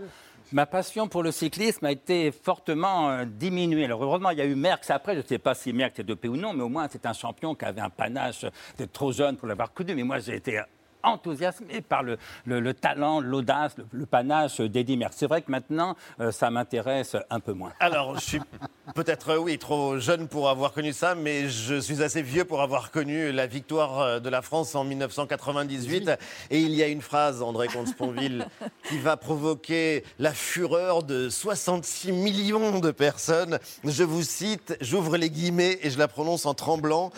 Ma 0.53 0.65
passion 0.65 1.09
pour 1.09 1.25
le 1.25 1.33
cyclisme 1.33 1.85
a 1.87 1.91
été 1.91 2.31
fortement 2.31 3.11
euh, 3.11 3.25
diminuée. 3.25 3.85
Alors 3.85 4.05
heureusement, 4.05 4.31
il 4.31 4.39
y 4.39 4.41
a 4.41 4.45
eu 4.45 4.55
Merckx 4.55 4.91
après. 4.91 5.15
Je 5.15 5.21
ne 5.21 5.25
sais 5.25 5.39
pas 5.39 5.55
si 5.55 5.73
Merckx 5.73 5.99
est 5.99 6.05
dopé 6.05 6.29
ou 6.29 6.37
non, 6.37 6.53
mais 6.53 6.63
au 6.63 6.69
moins 6.69 6.87
c'est 6.89 7.05
un 7.05 7.13
champion 7.13 7.57
qui 7.57 7.65
avait 7.65 7.81
un 7.81 7.91
panache 7.91 8.47
d'être 8.79 8.93
trop 8.93 9.11
jeune 9.11 9.37
pour 9.37 9.49
l'avoir 9.49 9.73
connu. 9.73 9.95
Mais 9.97 10.05
moi, 10.05 10.21
j'ai 10.21 10.37
été 10.37 10.61
enthousiasmé 11.07 11.81
par 11.81 12.03
le, 12.03 12.19
le, 12.45 12.75
talent, 12.75 13.21
l'audace, 13.21 13.77
le, 13.93 14.07
panache 14.07 14.61
d'Eddie 14.61 14.97
Merckx. 14.97 15.17
C'est 15.17 15.27
vrai 15.27 15.43
que 15.43 15.51
maintenant, 15.51 15.97
euh, 16.21 16.31
ça 16.31 16.51
m'intéresse 16.51 17.17
un 17.31 17.41
peu 17.41 17.53
moins. 17.53 17.73
Alors, 17.81 18.17
je 18.17 18.25
suis 18.25 18.41
peut-être, 18.95 19.37
oui, 19.37 19.59
trop 19.59 19.99
jeune 19.99 20.29
pour 20.29 20.49
avoir 20.49 20.73
connu 20.73 20.93
ça, 20.93 21.15
mais 21.15 21.49
je 21.49 21.77
suis 21.81 22.03
assez 22.03 22.23
vieux 22.23 22.45
pour 22.45 22.63
avoir 22.63 22.91
connu 22.91 23.33
la 23.33 23.47
victoire 23.47 24.01
euh, 24.01 24.21
de 24.21 24.29
la 24.29 24.43
France 24.43 24.75
en 24.75 24.85
1998. 24.85 26.11
Et 26.51 26.61
il 26.61 26.75
y 26.75 26.83
a 26.83 26.89
une 26.89 27.03
phrase, 27.03 27.43
André 27.43 27.69
Comte-Sponville, 27.69 28.47
qui 28.89 28.99
va 28.99 29.17
provoquer 29.17 30.05
la 30.19 30.33
fureur 30.33 31.03
de 31.03 31.29
66 31.29 32.13
millions 32.13 32.81
de 32.81 32.91
personnes. 32.91 33.59
Je 33.85 34.05
vous 34.05 34.23
cite, 34.23 34.77
j'ouvre 34.81 35.17
les 35.17 35.31
guillemets 35.31 35.79
et 35.83 35.91
je 35.91 35.99
la 35.99 36.09
prononce 36.09 36.47
en 36.47 36.55
tremblant 36.55 37.13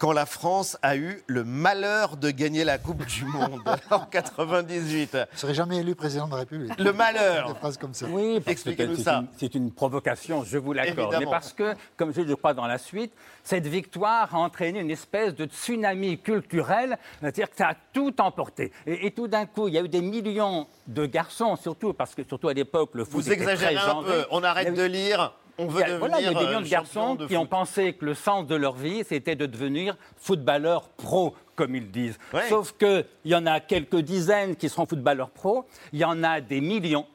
quand 0.00 0.12
la 0.12 0.24
France 0.24 0.78
a 0.80 0.96
eu 0.96 1.22
le 1.26 1.44
malheur 1.44 2.16
de 2.16 2.30
gagner 2.30 2.64
la 2.64 2.78
Coupe 2.78 3.04
du 3.04 3.26
Monde 3.26 3.60
en 3.90 4.00
98. 4.00 5.14
ne 5.14 5.24
serait 5.36 5.52
jamais 5.52 5.76
élu 5.76 5.94
président 5.94 6.26
de 6.26 6.32
la 6.32 6.38
République. 6.38 6.72
Le 6.78 6.92
malheur. 6.94 7.52
Des 7.52 7.58
phrases 7.58 7.76
comme 7.76 7.92
ça. 7.92 8.06
Oui, 8.08 8.40
expliquez-nous 8.46 8.96
ça. 8.96 9.24
C'est 9.36 9.54
une, 9.54 9.70
provocation, 9.70 10.42
je 10.42 10.56
vous 10.56 10.72
l'accorde. 10.72 11.16
Mais 11.18 11.26
parce 11.26 11.52
que, 11.52 11.74
comme 11.98 12.14
je 12.14 12.22
le 12.22 12.34
crois 12.34 12.54
dans 12.54 12.66
la 12.66 12.78
suite, 12.78 13.12
cette 13.44 13.66
victoire 13.66 14.34
a 14.34 14.38
entraîné 14.38 14.80
une 14.80 14.90
espèce 14.90 15.34
de 15.34 15.44
tsunami 15.44 16.18
culturel, 16.18 16.96
c'est-à-dire 17.20 17.50
que 17.50 17.56
ça 17.56 17.68
a 17.68 17.74
tout 17.92 18.18
emporté. 18.22 18.72
Et, 18.86 19.10
tout 19.10 19.28
d'un 19.28 19.44
coup, 19.44 19.68
il 19.68 19.74
y 19.74 19.78
a 19.78 19.82
eu 19.82 19.88
des 19.88 20.00
millions 20.00 20.66
de 20.86 21.04
garçons, 21.04 21.56
surtout 21.56 21.92
parce 21.92 22.14
que 22.14 22.24
surtout 22.24 22.48
à 22.48 22.54
l'époque, 22.54 22.90
le 22.94 23.04
foot 23.04 23.22
Vous 23.22 23.32
exagérez 23.32 23.76
un 23.76 24.02
peu. 24.02 24.24
On 24.30 24.42
arrête 24.42 24.72
de 24.72 24.82
lire 24.82 25.34
on 25.60 25.66
veut 25.66 25.82
il 25.86 25.90
y 25.90 25.92
a, 25.92 25.98
voilà, 25.98 26.20
il 26.20 26.24
y 26.24 26.28
a 26.28 26.34
des 26.34 26.46
millions 26.46 26.60
de 26.60 26.68
garçons 26.68 27.16
qui 27.28 27.36
ont 27.36 27.46
pensé 27.46 27.92
que 27.92 28.04
le 28.04 28.14
sens 28.14 28.46
de 28.46 28.54
leur 28.54 28.74
vie, 28.74 29.04
c'était 29.06 29.36
de 29.36 29.46
devenir 29.46 29.96
footballeur 30.16 30.88
pro, 30.90 31.34
comme 31.54 31.74
ils 31.74 31.90
disent. 31.90 32.18
Sauf 32.48 32.72
qu'il 32.72 33.04
y 33.24 33.34
en 33.34 33.46
a 33.46 33.60
quelques 33.60 34.00
dizaines 34.00 34.56
qui 34.56 34.68
seront 34.68 34.86
footballeurs 34.86 35.30
pro, 35.30 35.66
il 35.92 35.98
y 35.98 36.04
en 36.04 36.22
a 36.22 36.40
des 36.40 36.60
millions 36.60 37.06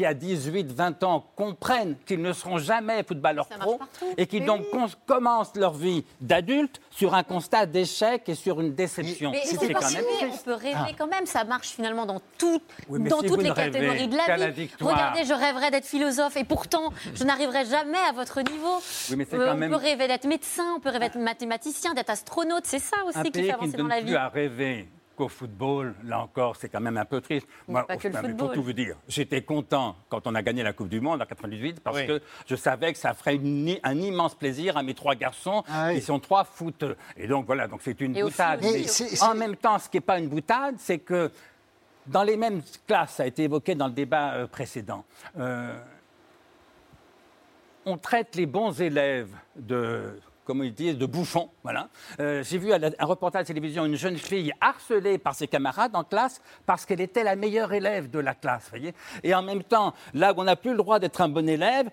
qui, 0.00 0.06
à 0.06 0.14
18, 0.14 0.72
20 0.72 1.02
ans, 1.04 1.26
comprennent 1.36 1.94
qu'ils 2.06 2.22
ne 2.22 2.32
seront 2.32 2.56
jamais 2.56 3.02
footballeurs 3.02 3.46
pro 3.46 3.78
et 4.16 4.26
qui 4.26 4.40
donc 4.40 4.62
commencent 5.06 5.54
leur 5.56 5.74
vie 5.74 6.06
d'adulte 6.22 6.80
sur 6.90 7.14
un 7.14 7.22
constat 7.22 7.66
d'échec 7.66 8.26
et 8.26 8.34
sur 8.34 8.62
une 8.62 8.74
déception. 8.74 9.30
Mais, 9.30 9.42
c'est 9.44 9.70
quand 9.70 9.92
même... 9.92 10.04
on 10.32 10.36
peut 10.38 10.54
rêver 10.54 10.74
ah. 10.74 10.92
quand 10.96 11.06
même, 11.06 11.26
ça 11.26 11.44
marche 11.44 11.68
finalement 11.68 12.06
dans, 12.06 12.14
dans 12.14 13.20
toutes 13.20 13.42
les 13.42 13.52
catégories 13.52 14.08
de 14.08 14.16
la 14.16 14.50
vie. 14.50 14.70
Regardez, 14.80 15.24
je 15.24 15.34
rêverais 15.34 15.70
d'être 15.70 15.86
philosophe 15.86 16.38
et 16.38 16.44
pourtant, 16.44 16.94
je 17.14 17.24
n'arriverai 17.24 17.66
jamais 17.66 17.98
à 18.08 18.12
votre 18.12 18.40
niveau. 18.40 18.80
mais 19.14 19.26
euh, 19.34 19.52
on 19.54 19.68
peut 19.68 19.76
rêver 19.76 20.08
d'être 20.08 20.26
médecin, 20.26 20.64
on 20.76 20.80
peut 20.80 20.88
rêver 20.88 21.10
d'être 21.10 21.18
mathématicien, 21.18 21.92
d'être 21.92 22.10
astronaute, 22.10 22.64
c'est 22.64 22.78
ça 22.78 22.96
aussi 23.06 23.30
qui 23.30 23.42
fait 23.42 23.52
avancer 23.52 23.76
dans 23.76 23.86
la 23.86 24.00
vie. 24.00 24.16
à 24.16 24.28
rêver 24.28 24.88
au 25.20 25.28
football, 25.28 25.94
là 26.04 26.20
encore, 26.20 26.56
c'est 26.56 26.68
quand 26.68 26.80
même 26.80 26.96
un 26.96 27.04
peu 27.04 27.20
triste. 27.20 27.46
Moi, 27.68 27.86
pas 27.86 27.96
que 27.96 28.08
le 28.08 28.36
pour 28.36 28.52
tout 28.52 28.62
vous 28.62 28.72
dire, 28.72 28.96
j'étais 29.08 29.42
content 29.42 29.96
quand 30.08 30.26
on 30.26 30.34
a 30.34 30.42
gagné 30.42 30.62
la 30.62 30.72
Coupe 30.72 30.88
du 30.88 31.00
Monde 31.00 31.22
en 31.22 31.26
98 31.26 31.80
parce 31.80 32.02
que 32.02 32.20
je 32.46 32.56
savais 32.56 32.92
que 32.92 32.98
ça 32.98 33.14
ferait 33.14 33.40
un 33.82 33.98
immense 33.98 34.34
plaisir 34.34 34.76
à 34.76 34.82
mes 34.82 34.94
trois 34.94 35.14
garçons 35.14 35.62
ah 35.68 35.92
qui 35.92 36.00
sont 36.00 36.18
trois 36.18 36.44
foot. 36.44 36.84
Et 37.16 37.26
donc 37.26 37.46
voilà, 37.46 37.68
donc 37.68 37.80
c'est 37.82 38.00
une 38.00 38.12
boutade. 38.12 38.64
En 39.22 39.34
même 39.34 39.56
temps, 39.56 39.78
ce 39.78 39.88
qui 39.88 39.96
n'est 39.96 40.02
pas 40.02 40.18
une 40.18 40.28
boutade, 40.28 40.76
c'est 40.78 40.98
que 40.98 41.30
dans 42.06 42.22
les 42.22 42.36
mêmes 42.36 42.62
classes, 42.86 43.14
ça 43.14 43.22
a 43.24 43.26
été 43.26 43.44
évoqué 43.44 43.74
dans 43.74 43.86
le 43.86 43.92
débat 43.92 44.32
euh, 44.32 44.46
précédent. 44.46 45.04
Euh, 45.38 45.78
on 47.84 47.96
traite 47.96 48.36
les 48.36 48.46
bons 48.46 48.80
élèves 48.80 49.30
de 49.56 50.18
comme 50.50 50.64
ils 50.64 50.74
disent, 50.74 50.98
de 50.98 51.06
bouffon. 51.06 51.48
Voilà. 51.62 51.90
Euh, 52.18 52.42
j'ai 52.42 52.58
vu 52.58 52.72
un 52.72 53.06
reportage 53.06 53.42
de 53.42 53.46
télévision 53.46 53.84
une 53.84 53.94
jeune 53.94 54.16
fille 54.16 54.52
harcelée 54.60 55.16
par 55.16 55.36
ses 55.36 55.46
camarades 55.46 55.94
en 55.94 56.02
classe 56.02 56.42
parce 56.66 56.84
qu'elle 56.84 57.00
était 57.00 57.22
la 57.22 57.36
meilleure 57.36 57.72
élève 57.72 58.10
de 58.10 58.18
la 58.18 58.34
classe. 58.34 58.66
Voyez 58.70 58.92
et 59.22 59.32
en 59.32 59.42
même 59.42 59.62
temps, 59.62 59.94
là 60.12 60.32
où 60.32 60.40
on 60.40 60.44
n'a 60.44 60.56
plus 60.56 60.72
le 60.72 60.78
droit 60.78 60.98
d'être 60.98 61.20
un 61.20 61.28
bon 61.28 61.48
élève, 61.48 61.88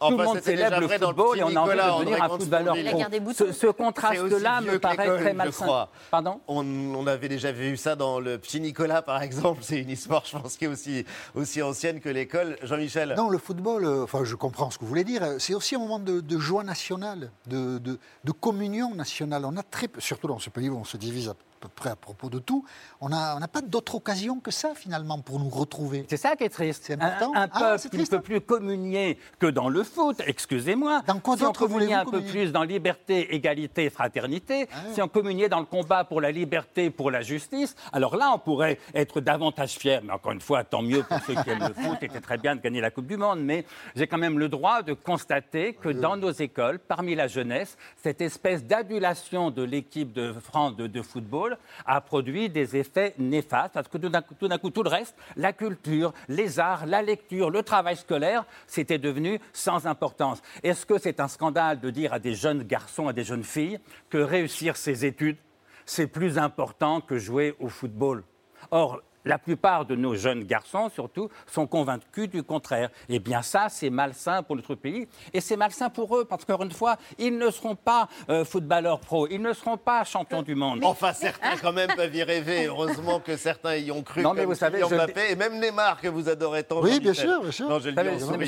tout 0.00 0.16
le 0.16 0.24
monde 0.24 0.40
célèbre 0.40 0.80
le 0.80 0.88
football 0.88 1.38
et 1.38 1.42
on 1.42 1.56
a 1.56 1.60
envie 1.60 1.76
de 1.76 1.98
devenir 1.98 2.22
un 2.22 2.28
footballeur 2.28 2.74
pro. 2.74 3.32
Ce, 3.32 3.52
ce 3.52 3.66
contraste-là 3.66 4.60
me 4.60 4.78
paraît 4.78 5.18
très 5.18 5.34
malsain. 5.34 5.88
Pardon 6.10 6.40
on, 6.48 7.06
avait 7.06 7.28
déjà 7.28 7.52
vu 7.52 7.76
ça 7.76 7.96
dans 7.96 8.18
le 8.20 8.38
Petit 8.38 8.60
Nicolas, 8.60 9.02
par 9.02 9.22
exemple. 9.22 9.60
C'est 9.62 9.80
une 9.80 9.90
histoire, 9.90 10.24
je 10.24 10.36
pense, 10.36 10.56
qui 10.56 10.64
est 10.64 10.68
aussi, 10.68 11.04
aussi 11.34 11.62
ancienne 11.62 12.00
que 12.00 12.08
l'école. 12.08 12.56
Jean-Michel 12.62 13.14
Non, 13.16 13.28
le 13.28 13.38
football, 13.38 13.84
euh, 13.84 14.04
enfin, 14.04 14.24
je 14.24 14.34
comprends 14.34 14.70
ce 14.70 14.78
que 14.78 14.82
vous 14.82 14.88
voulez 14.88 15.04
dire. 15.04 15.22
C'est 15.38 15.54
aussi 15.54 15.74
un 15.74 15.78
moment 15.78 15.98
de, 15.98 16.38
joie 16.38 16.64
nationale, 16.64 17.30
de, 17.46 17.78
de, 17.78 17.98
de, 18.24 18.32
communion 18.32 18.94
nationale. 18.94 19.44
On 19.44 19.56
a 19.56 19.62
très, 19.62 19.88
surtout 19.98 20.26
dans 20.26 20.38
ce 20.38 20.50
pays 20.50 20.68
où 20.68 20.76
on 20.76 20.84
se 20.84 20.96
divise 20.96 21.32
peu 21.60 21.68
près 21.68 21.90
à 21.90 21.96
propos 21.96 22.28
de 22.28 22.38
tout, 22.38 22.64
on 23.00 23.08
n'a 23.08 23.36
on 23.36 23.46
pas 23.46 23.60
d'autre 23.60 23.96
occasion 23.96 24.40
que 24.40 24.50
ça, 24.50 24.74
finalement, 24.74 25.20
pour 25.20 25.38
nous 25.38 25.48
retrouver. 25.48 26.06
C'est 26.08 26.16
ça 26.16 26.36
qui 26.36 26.44
est 26.44 26.48
triste. 26.48 26.84
C'est 26.86 26.94
important. 26.94 27.32
Un, 27.34 27.48
ah, 27.52 27.76
peuple 27.76 27.88
qui 27.88 27.98
ne 27.98 28.06
peut 28.06 28.20
plus 28.20 28.40
communier 28.40 29.18
que 29.38 29.46
dans 29.46 29.68
le 29.68 29.82
foot, 29.82 30.20
excusez-moi. 30.26 31.02
Dans 31.06 31.20
quoi 31.20 31.36
si 31.36 31.44
on 31.44 31.52
communiait 31.52 31.94
un 31.94 32.04
peu 32.04 32.22
plus 32.22 32.52
dans 32.52 32.62
liberté, 32.62 33.34
égalité, 33.34 33.90
fraternité, 33.90 34.68
ah 34.72 34.76
si 34.92 35.02
on 35.02 35.08
communiait 35.08 35.48
dans 35.48 35.60
le 35.60 35.66
combat 35.66 36.04
pour 36.04 36.20
la 36.20 36.30
liberté, 36.30 36.90
pour 36.90 37.10
la 37.10 37.22
justice, 37.22 37.74
alors 37.92 38.16
là, 38.16 38.32
on 38.34 38.38
pourrait 38.38 38.78
être 38.94 39.20
davantage 39.20 39.74
fiers. 39.74 40.00
Mais 40.02 40.12
encore 40.12 40.32
une 40.32 40.40
fois, 40.40 40.64
tant 40.64 40.82
mieux 40.82 41.02
pour 41.02 41.18
ceux 41.20 41.34
qui 41.34 41.50
aiment 41.50 41.68
le 41.68 41.74
foot, 41.74 41.96
c'était 42.00 42.20
très 42.20 42.38
bien 42.38 42.56
de 42.56 42.60
gagner 42.60 42.80
la 42.80 42.90
Coupe 42.90 43.06
du 43.06 43.16
Monde. 43.16 43.40
Mais 43.40 43.64
j'ai 43.94 44.06
quand 44.06 44.18
même 44.18 44.38
le 44.38 44.48
droit 44.48 44.82
de 44.82 44.92
constater 44.92 45.74
que 45.74 45.88
dans 45.88 46.16
nos 46.16 46.32
écoles, 46.32 46.78
parmi 46.78 47.14
la 47.14 47.28
jeunesse, 47.28 47.76
cette 48.02 48.20
espèce 48.20 48.64
d'adulation 48.64 49.50
de 49.50 49.62
l'équipe 49.62 50.12
de 50.12 50.32
France 50.32 50.76
de 50.76 51.02
football, 51.02 51.45
a 51.84 52.00
produit 52.00 52.48
des 52.48 52.76
effets 52.76 53.14
néfastes, 53.18 53.74
parce 53.74 53.88
que 53.88 53.98
tout 53.98 54.08
d'un 54.08 54.58
coup, 54.58 54.70
tout 54.70 54.82
le 54.82 54.88
reste, 54.88 55.14
la 55.36 55.52
culture, 55.52 56.12
les 56.28 56.58
arts, 56.58 56.86
la 56.86 57.02
lecture, 57.02 57.50
le 57.50 57.62
travail 57.62 57.96
scolaire, 57.96 58.44
c'était 58.66 58.98
devenu 58.98 59.40
sans 59.52 59.86
importance. 59.86 60.42
Est-ce 60.62 60.86
que 60.86 60.98
c'est 60.98 61.20
un 61.20 61.28
scandale 61.28 61.80
de 61.80 61.90
dire 61.90 62.12
à 62.12 62.18
des 62.18 62.34
jeunes 62.34 62.62
garçons, 62.62 63.08
à 63.08 63.12
des 63.12 63.24
jeunes 63.24 63.44
filles, 63.44 63.78
que 64.10 64.18
réussir 64.18 64.76
ses 64.76 65.04
études, 65.04 65.36
c'est 65.84 66.06
plus 66.06 66.38
important 66.38 67.00
que 67.00 67.18
jouer 67.18 67.54
au 67.60 67.68
football? 67.68 68.24
Or, 68.70 69.00
la 69.26 69.38
plupart 69.38 69.84
de 69.84 69.94
nos 69.94 70.14
jeunes 70.14 70.44
garçons, 70.44 70.88
surtout, 70.88 71.28
sont 71.46 71.66
convaincus 71.66 72.30
du 72.30 72.42
contraire. 72.42 72.88
Eh 73.08 73.18
bien, 73.18 73.42
ça, 73.42 73.66
c'est 73.68 73.90
malsain 73.90 74.42
pour 74.42 74.56
notre 74.56 74.74
pays. 74.74 75.08
Et 75.34 75.40
c'est 75.40 75.56
malsain 75.56 75.90
pour 75.90 76.16
eux, 76.16 76.24
parce 76.24 76.44
qu'encore 76.44 76.64
une 76.64 76.72
fois, 76.72 76.96
ils 77.18 77.36
ne 77.36 77.50
seront 77.50 77.74
pas 77.74 78.08
euh, 78.30 78.44
footballeurs 78.44 79.00
pro, 79.00 79.26
ils 79.28 79.42
ne 79.42 79.52
seront 79.52 79.76
pas 79.76 80.04
champions 80.04 80.42
du 80.42 80.54
monde. 80.54 80.80
enfin, 80.84 81.12
certains, 81.12 81.56
quand 81.60 81.72
même, 81.72 81.90
peuvent 81.94 82.14
y 82.14 82.22
rêver. 82.22 82.66
Heureusement 82.66 83.20
que 83.20 83.36
certains 83.36 83.76
y 83.76 83.90
ont 83.90 84.02
cru. 84.02 84.22
Non, 84.22 84.32
mais 84.32 84.44
vous 84.44 84.54
savez, 84.54 84.80
je... 84.88 85.30
et 85.32 85.34
même 85.34 85.58
Neymar, 85.58 86.00
que 86.00 86.08
vous 86.08 86.28
adorez 86.28 86.62
tant. 86.62 86.80
Oui, 86.80 87.00
bien 87.00 87.12
sûr, 87.12 87.42
bien 87.42 87.50
sûr. 87.50 87.80
je, 87.80 87.88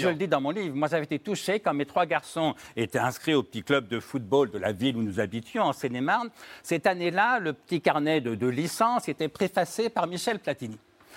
le 0.08 0.14
dis, 0.14 0.28
dans 0.28 0.40
mon 0.40 0.50
livre. 0.50 0.76
Moi, 0.76 0.88
j'avais 0.88 1.04
été 1.04 1.18
touché 1.18 1.58
quand 1.58 1.74
mes 1.74 1.86
trois 1.86 2.06
garçons 2.06 2.54
étaient 2.76 2.98
inscrits 2.98 3.34
au 3.34 3.42
petit 3.42 3.64
club 3.64 3.88
de 3.88 3.98
football 3.98 4.50
de 4.50 4.58
la 4.58 4.72
ville 4.72 4.96
où 4.96 5.02
nous 5.02 5.18
habitions, 5.18 5.64
en 5.64 5.72
Seine-et-Marne. 5.72 6.30
Cette 6.62 6.86
année-là, 6.86 7.40
le 7.40 7.52
petit 7.52 7.80
carnet 7.80 8.20
de, 8.20 8.36
de 8.36 8.46
licence 8.46 9.08
était 9.08 9.28
préfacé 9.28 9.88
par 9.88 10.06
Michel 10.06 10.38
Platini. 10.38 10.67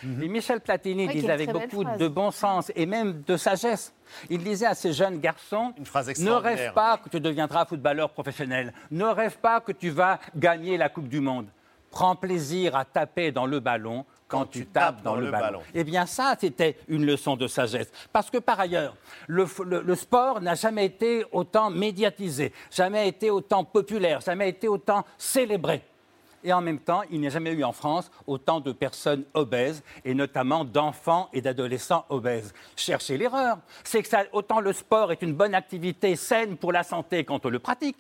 Mhm. 0.03 0.31
Michel 0.31 0.59
Platini 0.59 1.07
disait 1.07 1.31
avec 1.31 1.51
beaucoup 1.51 1.83
de 1.83 2.07
bon 2.07 2.31
sens 2.31 2.71
et 2.75 2.85
même 2.85 3.21
de 3.25 3.37
sagesse, 3.37 3.93
il 4.29 4.43
disait 4.43 4.65
à 4.65 4.75
ces 4.75 4.93
jeunes 4.93 5.19
garçons 5.19 5.73
Ne 6.19 6.31
rêve 6.31 6.73
pas 6.73 6.97
que 6.97 7.09
tu 7.09 7.19
deviendras 7.19 7.65
footballeur 7.65 8.09
professionnel. 8.09 8.73
Ne 8.89 9.05
rêve 9.05 9.37
pas 9.37 9.61
que 9.61 9.71
tu 9.71 9.89
vas 9.89 10.19
gagner 10.35 10.77
la 10.77 10.89
Coupe 10.89 11.07
du 11.07 11.19
Monde. 11.19 11.47
Prends 11.89 12.15
plaisir 12.15 12.75
à 12.75 12.85
taper 12.85 13.31
dans 13.31 13.45
le 13.45 13.59
ballon 13.59 14.05
quand, 14.29 14.45
tu, 14.45 14.65
tapes, 14.65 15.03
dans, 15.03 15.17
le, 15.17 15.29
ballon. 15.29 15.59
Eh 15.73 15.83
bien, 15.83 16.05
ça, 16.05 16.35
c'était 16.39 16.77
une 16.87 17.05
leçon 17.05 17.35
de 17.35 17.47
sagesse. 17.47 17.91
Parce 18.13 18.29
que, 18.29 18.37
par 18.37 18.61
ailleurs, 18.61 18.95
le, 19.27 19.45
le 19.65 19.95
sport 19.95 20.39
n'a 20.39 20.55
jamais 20.55 20.85
été 20.85 21.25
autant 21.33 21.69
médiatisé, 21.69 22.53
jamais 22.71 23.09
été 23.09 23.29
autant 23.29 23.65
populaire, 23.65 24.21
jamais 24.21 24.47
été 24.47 24.69
autant 24.69 25.03
célébré. 25.17 25.83
Et 26.43 26.53
en 26.53 26.61
même 26.61 26.79
temps, 26.79 27.01
il 27.09 27.19
n'y 27.19 27.27
a 27.27 27.29
jamais 27.29 27.51
eu 27.51 27.63
en 27.63 27.71
France 27.71 28.11
autant 28.27 28.59
de 28.59 28.71
personnes 28.71 29.23
obèses, 29.33 29.83
et 30.05 30.13
notamment 30.13 30.65
d'enfants 30.65 31.29
et 31.33 31.41
d'adolescents 31.41 32.05
obèses. 32.09 32.53
Cherchez 32.75 33.17
l'erreur. 33.17 33.57
C'est 33.83 34.01
que 34.01 34.07
ça, 34.07 34.23
autant 34.33 34.59
le 34.59 34.73
sport 34.73 35.11
est 35.11 35.21
une 35.21 35.33
bonne 35.33 35.55
activité 35.55 36.15
saine 36.15 36.57
pour 36.57 36.71
la 36.71 36.83
santé 36.83 37.23
quand 37.23 37.45
on 37.45 37.49
le 37.49 37.59
pratique, 37.59 37.97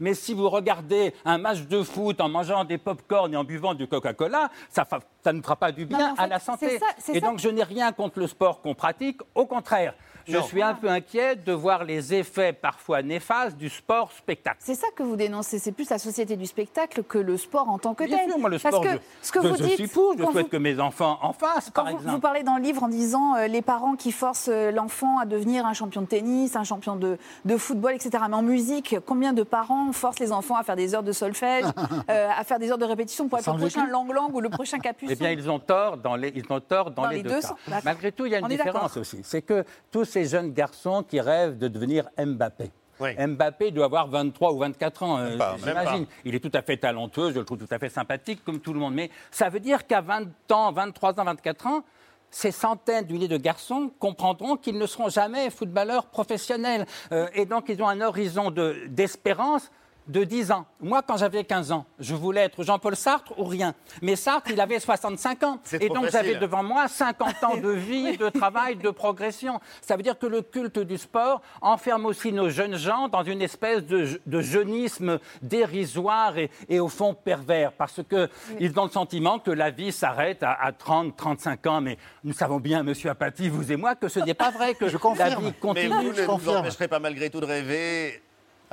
mais 0.00 0.14
si 0.14 0.34
vous 0.34 0.48
regardez 0.48 1.14
un 1.24 1.38
match 1.38 1.62
de 1.62 1.82
foot 1.82 2.20
en 2.20 2.28
mangeant 2.28 2.64
des 2.64 2.78
pop-corn 2.78 3.32
et 3.32 3.36
en 3.36 3.44
buvant 3.44 3.74
du 3.74 3.86
Coca-Cola, 3.86 4.50
ça, 4.68 4.86
ne 5.32 5.42
fera 5.42 5.56
pas 5.56 5.72
du 5.72 5.86
bien 5.86 6.14
à 6.16 6.26
la 6.26 6.38
santé. 6.38 6.78
et 7.12 7.20
donc, 7.20 7.38
je 7.38 7.48
n'ai 7.48 7.62
rien 7.62 7.92
contre 7.92 8.18
le 8.18 8.26
sport 8.26 8.60
qu'on 8.60 8.74
pratique. 8.74 9.20
Au 9.34 9.46
contraire, 9.46 9.94
je 10.26 10.38
suis 10.42 10.62
un 10.62 10.74
peu 10.74 10.88
inquiète 10.88 11.44
de 11.44 11.52
voir 11.52 11.84
les 11.84 12.14
effets 12.14 12.52
parfois 12.52 13.02
néfastes 13.02 13.56
du 13.56 13.68
sport 13.68 14.12
spectacle. 14.12 14.58
C'est 14.60 14.74
ça 14.74 14.88
que 14.94 15.02
vous 15.02 15.16
dénoncez, 15.16 15.58
c'est 15.58 15.72
plus 15.72 15.90
la 15.90 15.98
société 15.98 16.36
du 16.36 16.46
spectacle 16.46 17.02
que 17.02 17.18
le 17.18 17.36
sport 17.36 17.68
en 17.68 17.78
tant 17.78 17.94
que 17.94 18.04
tel. 18.04 18.28
Sûr, 18.28 18.38
moi, 18.38 18.50
le 18.50 18.58
sport, 18.58 18.82
Parce 18.82 18.84
que 18.84 19.00
je, 19.22 19.26
ce 19.26 19.32
que 19.32 19.38
vous 19.38 19.56
dites, 19.56 19.74
suis 19.74 19.88
pour, 19.88 20.16
je 20.18 20.24
souhaite 20.24 20.48
que 20.48 20.56
mes 20.56 20.80
enfants 20.80 21.18
en 21.22 21.32
fassent, 21.32 21.70
par 21.70 21.84
vous, 21.84 21.92
exemple. 21.92 22.10
Vous 22.10 22.20
parlez 22.20 22.42
dans 22.42 22.56
le 22.56 22.62
livre 22.62 22.82
en 22.82 22.88
disant 22.88 23.36
euh, 23.36 23.46
les 23.46 23.62
parents 23.62 23.96
qui 23.96 24.12
forcent 24.12 24.50
euh, 24.50 24.70
l'enfant 24.70 25.18
à 25.18 25.26
devenir 25.26 25.66
un 25.66 25.72
champion 25.72 26.02
de 26.02 26.06
tennis, 26.06 26.56
un 26.56 26.64
champion 26.64 26.96
de, 26.96 27.18
de, 27.44 27.56
football, 27.56 27.94
etc. 27.94 28.24
Mais 28.28 28.36
en 28.36 28.42
musique, 28.42 28.96
combien 29.06 29.32
de 29.32 29.42
parents 29.42 29.92
forcent 29.92 30.20
les 30.20 30.32
enfants 30.32 30.56
à 30.56 30.62
faire 30.62 30.76
des 30.76 30.94
heures 30.94 31.02
de 31.02 31.12
solfège, 31.12 31.64
euh, 32.10 32.28
à 32.36 32.44
faire 32.44 32.58
des 32.58 32.70
heures 32.70 32.78
de 32.78 32.84
répétition 32.84 33.28
pour 33.28 33.38
être 33.38 33.52
le 33.52 33.58
prochain 33.58 33.86
Lang 33.86 34.10
Lang 34.12 34.34
ou 34.34 34.40
le 34.40 34.48
prochain 34.48 34.78
Capucin 34.78 35.12
Eh 35.12 35.16
bien, 35.16 35.30
ils 35.30 35.50
ont 35.50 35.58
tort 35.58 35.96
dans 35.96 36.16
les, 36.16 36.32
ils 36.34 36.44
ont 36.50 36.60
tort 36.60 36.90
dans, 36.90 37.06
les, 37.06 37.22
deux, 37.22 37.40
cas. 37.40 37.80
Malgré 37.84 38.12
tout, 38.12 38.26
il 38.26 38.32
y 38.32 38.34
a 38.34 38.40
une 38.40 38.48
différence 38.48 38.96
aussi. 38.96 39.20
C'est 39.22 39.42
que 39.42 39.64
tous 39.90 40.04
ces 40.14 40.26
jeunes 40.26 40.52
garçons 40.52 41.02
qui 41.02 41.20
rêve 41.20 41.58
de 41.58 41.66
devenir 41.66 42.08
Mbappé. 42.16 42.70
Mbappé 43.00 43.72
doit 43.72 43.86
avoir 43.86 44.06
23 44.06 44.52
ou 44.52 44.58
24 44.58 45.02
ans, 45.02 45.18
euh, 45.18 45.36
j'imagine. 45.58 46.06
Il 46.24 46.36
est 46.36 46.38
tout 46.38 46.52
à 46.54 46.62
fait 46.62 46.76
talentueux, 46.76 47.32
je 47.32 47.40
le 47.40 47.44
trouve 47.44 47.58
tout 47.58 47.74
à 47.74 47.80
fait 47.80 47.88
sympathique, 47.88 48.44
comme 48.44 48.60
tout 48.60 48.72
le 48.72 48.78
monde. 48.78 48.94
Mais 48.94 49.10
ça 49.32 49.48
veut 49.48 49.58
dire 49.58 49.88
qu'à 49.88 50.00
20 50.00 50.52
ans, 50.52 50.70
23 50.70 51.18
ans, 51.18 51.24
24 51.24 51.66
ans, 51.66 51.84
ces 52.30 52.52
centaines 52.52 53.06
d'unités 53.06 53.26
de 53.26 53.42
garçons 53.42 53.90
comprendront 53.98 54.56
qu'ils 54.56 54.78
ne 54.78 54.86
seront 54.86 55.08
jamais 55.08 55.50
footballeurs 55.50 56.06
professionnels. 56.06 56.86
Euh, 57.10 57.26
et 57.34 57.44
donc, 57.44 57.64
ils 57.68 57.82
ont 57.82 57.88
un 57.88 58.00
horizon 58.00 58.52
d'espérance 58.86 59.64
de 59.64 59.68
10 60.06 60.52
ans. 60.52 60.66
Moi, 60.80 61.02
quand 61.02 61.16
j'avais 61.16 61.44
15 61.44 61.72
ans, 61.72 61.86
je 61.98 62.14
voulais 62.14 62.42
être 62.42 62.62
Jean-Paul 62.62 62.96
Sartre 62.96 63.32
ou 63.38 63.44
rien. 63.44 63.74
Mais 64.02 64.16
Sartre, 64.16 64.50
il 64.50 64.60
avait 64.60 64.78
65 64.78 65.42
ans. 65.44 65.58
Et 65.80 65.88
donc, 65.88 66.10
j'avais 66.10 66.36
devant 66.36 66.62
moi 66.62 66.88
50 66.88 67.44
ans 67.44 67.56
de 67.56 67.70
vie, 67.70 68.16
de 68.16 68.28
travail, 68.28 68.76
de 68.76 68.90
progression. 68.90 69.60
Ça 69.80 69.96
veut 69.96 70.02
dire 70.02 70.18
que 70.18 70.26
le 70.26 70.42
culte 70.42 70.78
du 70.78 70.98
sport 70.98 71.40
enferme 71.60 72.06
aussi 72.06 72.32
nos 72.32 72.50
jeunes 72.50 72.76
gens 72.76 73.08
dans 73.08 73.22
une 73.22 73.42
espèce 73.42 73.82
de, 73.84 74.40
jeunisme 74.40 75.18
dérisoire 75.42 76.34
et, 76.68 76.80
au 76.80 76.88
fond 76.88 77.14
pervers. 77.14 77.72
Parce 77.72 78.00
qu'ils 78.08 78.78
ont 78.78 78.84
le 78.84 78.90
sentiment 78.90 79.38
que 79.38 79.50
la 79.50 79.70
vie 79.70 79.92
s'arrête 79.92 80.42
à, 80.42 80.70
30, 80.76 81.16
35 81.16 81.66
ans. 81.66 81.80
Mais 81.80 81.98
nous 82.22 82.32
savons 82.34 82.60
bien, 82.60 82.82
monsieur 82.82 83.10
Apathy, 83.10 83.48
vous 83.48 83.72
et 83.72 83.76
moi, 83.76 83.94
que 83.94 84.08
ce 84.08 84.20
n'est 84.20 84.34
pas 84.34 84.50
vrai, 84.50 84.74
que 84.74 84.88
je 84.88 84.98
la 85.18 85.36
vie 85.36 85.52
continue. 85.54 85.88
Mais 85.88 85.96
vous 85.96 86.12
ne 86.12 86.26
nous 86.26 86.48
empêcherez 86.48 86.88
pas 86.88 86.98
malgré 86.98 87.30
tout 87.30 87.40
de 87.40 87.46
rêver 87.46 88.22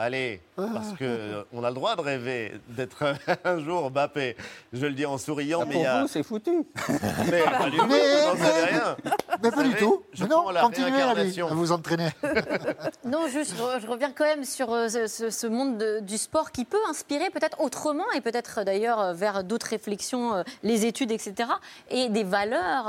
Allez, 0.04 0.42
ah. 0.58 0.66
parce 0.74 0.94
qu'on 0.98 1.64
a 1.64 1.70
le 1.70 1.76
droit 1.76 1.96
de 1.96 2.02
rêver 2.02 2.54
d'être 2.70 3.14
un 3.44 3.60
jour 3.64 3.92
Mbappé. 3.92 4.36
Je 4.74 4.88
le 4.88 4.94
dis 4.94 5.06
en 5.06 5.20
souriant, 5.20 5.60
ah, 5.62 5.66
mais 5.68 5.76
pour 5.76 5.84
vous, 5.84 6.08
c'est 6.08 6.24
foutu. 6.24 6.64
mais 7.30 7.44
du 7.70 7.78
tout, 7.78 7.86
vous 7.86 8.28
n'en 8.28 8.36
savez 8.36 8.66
rien. 8.72 8.98
Mais 9.44 9.52
pas 9.52 9.64
du 9.64 9.76
tout. 9.76 10.04
Je 10.14 10.26
non, 10.26 10.46
continuez 10.62 11.02
à, 11.02 11.54
vous 11.54 11.72
entraîner. 11.72 12.10
non, 13.06 13.28
juste, 13.28 13.56
je, 13.58 13.88
reviens 13.88 14.12
quand 14.12 14.26
même 14.26 14.44
sur 14.44 14.72
euh, 14.72 14.88
ce, 14.88 15.48
monde 15.48 15.84
du 16.02 16.18
sport 16.18 16.52
qui 16.52 16.66
peut 16.66 16.80
inspirer 16.90 17.30
peut-être 17.30 17.62
autrement 17.62 18.10
et 18.16 18.22
peut-être 18.22 18.64
d'ailleurs 18.64 19.14
vers 19.14 19.44
d'autres 19.44 19.68
réflexions, 19.68 20.44
les 20.64 20.86
études, 20.86 21.12
etc. 21.12 21.50
Et 21.90 22.10
des 22.10 22.24
valeurs 22.24 22.86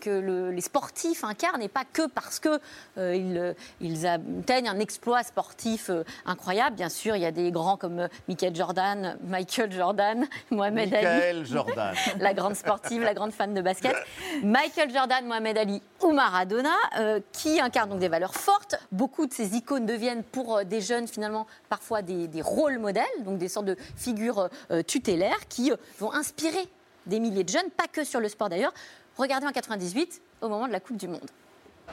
que 0.00 0.50
les 0.50 0.60
sportifs 0.60 1.24
incarnent 1.24 1.62
et 1.62 1.68
pas 1.68 1.84
que 1.90 2.06
parce 2.06 2.40
qu'ils 2.40 3.54
ils 3.80 4.06
atteignent 4.06 4.68
un 4.68 4.78
exploit 4.78 5.22
sportif 5.22 5.90
incroyable. 6.26 6.76
Bien 6.76 6.88
sûr, 6.88 7.16
il 7.16 7.22
y 7.22 7.26
a 7.26 7.32
des 7.32 7.50
grands 7.50 7.76
comme 7.76 8.08
Michael 8.28 8.54
Jordan, 8.54 9.18
Michael 9.24 9.72
Jordan, 9.72 10.26
Mohamed 10.50 10.94
Ali. 10.94 11.44
Jordan. 11.44 11.94
la 12.20 12.34
grande 12.34 12.54
sportive, 12.54 13.02
la 13.02 13.14
grande 13.14 13.32
fan 13.32 13.54
de 13.54 13.60
basket. 13.60 13.96
Michael 14.42 14.92
Jordan, 14.92 15.26
Mohamed 15.26 15.58
Ali 15.58 15.61
ou 16.02 16.12
Maradona, 16.12 16.74
euh, 16.98 17.20
qui 17.32 17.60
incarnent 17.60 17.90
donc 17.90 17.98
des 17.98 18.08
valeurs 18.08 18.34
fortes. 18.34 18.76
Beaucoup 18.90 19.26
de 19.26 19.32
ces 19.32 19.56
icônes 19.56 19.86
deviennent 19.86 20.22
pour 20.24 20.58
euh, 20.58 20.64
des 20.64 20.80
jeunes 20.80 21.06
finalement 21.06 21.46
parfois 21.68 22.02
des, 22.02 22.28
rôles 22.42 22.78
modèles, 22.78 23.04
donc 23.24 23.38
des 23.38 23.48
sortes 23.48 23.66
de 23.66 23.76
figures 23.96 24.48
euh, 24.70 24.82
tutélaires 24.82 25.48
qui 25.48 25.72
vont 25.98 26.12
inspirer 26.12 26.68
des 27.06 27.20
milliers 27.20 27.44
de 27.44 27.48
jeunes, 27.48 27.70
pas 27.76 27.86
que 27.90 28.04
sur 28.04 28.20
le 28.20 28.28
sport 28.28 28.48
d'ailleurs. 28.48 28.72
Regardez 29.16 29.46
en 29.46 29.52
98, 29.52 30.22
au 30.40 30.48
moment 30.48 30.66
de 30.66 30.72
la 30.72 30.80
Coupe 30.80 30.96
du 30.96 31.08
Monde. 31.08 31.28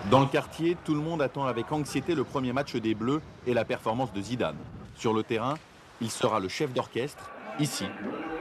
Dans 0.09 0.21
le 0.21 0.27
quartier, 0.27 0.77
tout 0.85 0.93
le 0.93 1.01
monde 1.01 1.21
attend 1.21 1.45
avec 1.45 1.71
anxiété 1.71 2.15
le 2.15 2.23
premier 2.23 2.53
match 2.53 2.75
des 2.75 2.95
Bleus 2.95 3.21
et 3.45 3.53
la 3.53 3.65
performance 3.65 4.13
de 4.13 4.21
Zidane. 4.21 4.55
Sur 4.95 5.13
le 5.13 5.23
terrain, 5.23 5.55
il 5.99 6.09
sera 6.09 6.39
le 6.39 6.47
chef 6.47 6.71
d'orchestre. 6.73 7.31
Ici, 7.59 7.85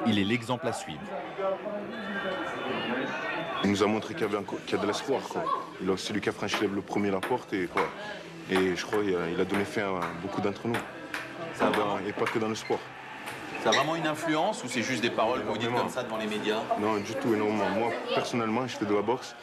il 0.06 0.18
est 0.18 0.25
l'exemple 0.25 0.68
à 0.68 0.73
suivre. 0.73 1.00
Il 3.65 3.71
nous 3.71 3.83
a 3.83 3.87
montré 3.87 4.15
qu'il 4.15 4.23
y, 4.23 4.75
a 4.75 4.79
de 4.79 4.87
l'espoir. 4.87 5.21
C'est 5.97 6.12
lui 6.12 6.21
qui 6.21 6.29
a 6.29 6.33
franchi 6.33 6.57
le 6.67 6.81
premier 6.81 7.11
la 7.11 7.21
porte 7.21 7.53
et, 7.53 7.67
quoi. 7.67 7.83
et 8.50 8.77
je 8.77 8.87
crois 8.87 9.03
qu'il 9.03 9.41
a, 9.41 9.45
donné 9.45 9.65
fin 9.65 9.83
à 9.83 10.00
beaucoup 10.23 10.41
d'entre 10.41 10.69
nous. 10.69 10.77
Ça 11.55 11.71
va. 11.71 11.99
Et 12.07 12.12
pas 12.12 12.25
que 12.25 12.38
dans 12.38 12.49
le 12.49 12.55
sport. 12.55 12.79
Ça 13.62 13.71
a 13.71 13.73
vraiment 13.73 13.97
une 13.97 14.07
influence 14.07 14.62
ou 14.62 14.69
c'est 14.69 14.83
juste 14.83 15.03
des 15.03 15.11
paroles 15.11 15.43
que 15.43 15.49
vous 15.49 15.59
dites 15.59 15.75
comme 15.75 15.88
ça 15.88 16.05
devant 16.05 16.19
les 16.19 16.27
médias? 16.27 16.62
Non, 16.81 16.99
du 16.99 17.15
tout, 17.15 17.35
énormément. 17.35 17.69
Moi, 17.71 17.91
personnellement, 18.15 18.67
je 18.69 18.77
fais 18.77 18.87
de 18.87 18.95
la 18.95 19.03
boxe 19.03 19.35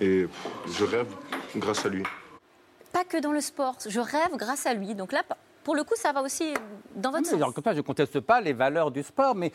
et 0.00 0.28
je 0.68 0.84
rêve 0.84 1.08
grâce 1.56 1.84
à 1.84 1.88
lui. 1.88 2.04
Pas 2.92 3.04
que 3.04 3.18
dans 3.18 3.32
le 3.32 3.40
sport, 3.40 3.76
je 3.86 4.00
rêve 4.00 4.36
grâce 4.36 4.66
à 4.66 4.74
lui. 4.74 4.94
Donc 4.94 5.12
là, 5.12 5.22
pour 5.64 5.74
le 5.74 5.84
coup, 5.84 5.94
ça 5.96 6.12
va 6.12 6.22
aussi 6.22 6.54
dans 6.94 7.10
votre 7.10 7.26
sens. 7.26 7.38
je 7.38 7.76
ne 7.76 7.80
conteste 7.82 8.20
pas 8.20 8.40
les 8.40 8.52
valeurs 8.52 8.90
du 8.90 9.02
sport, 9.02 9.34
mais 9.34 9.52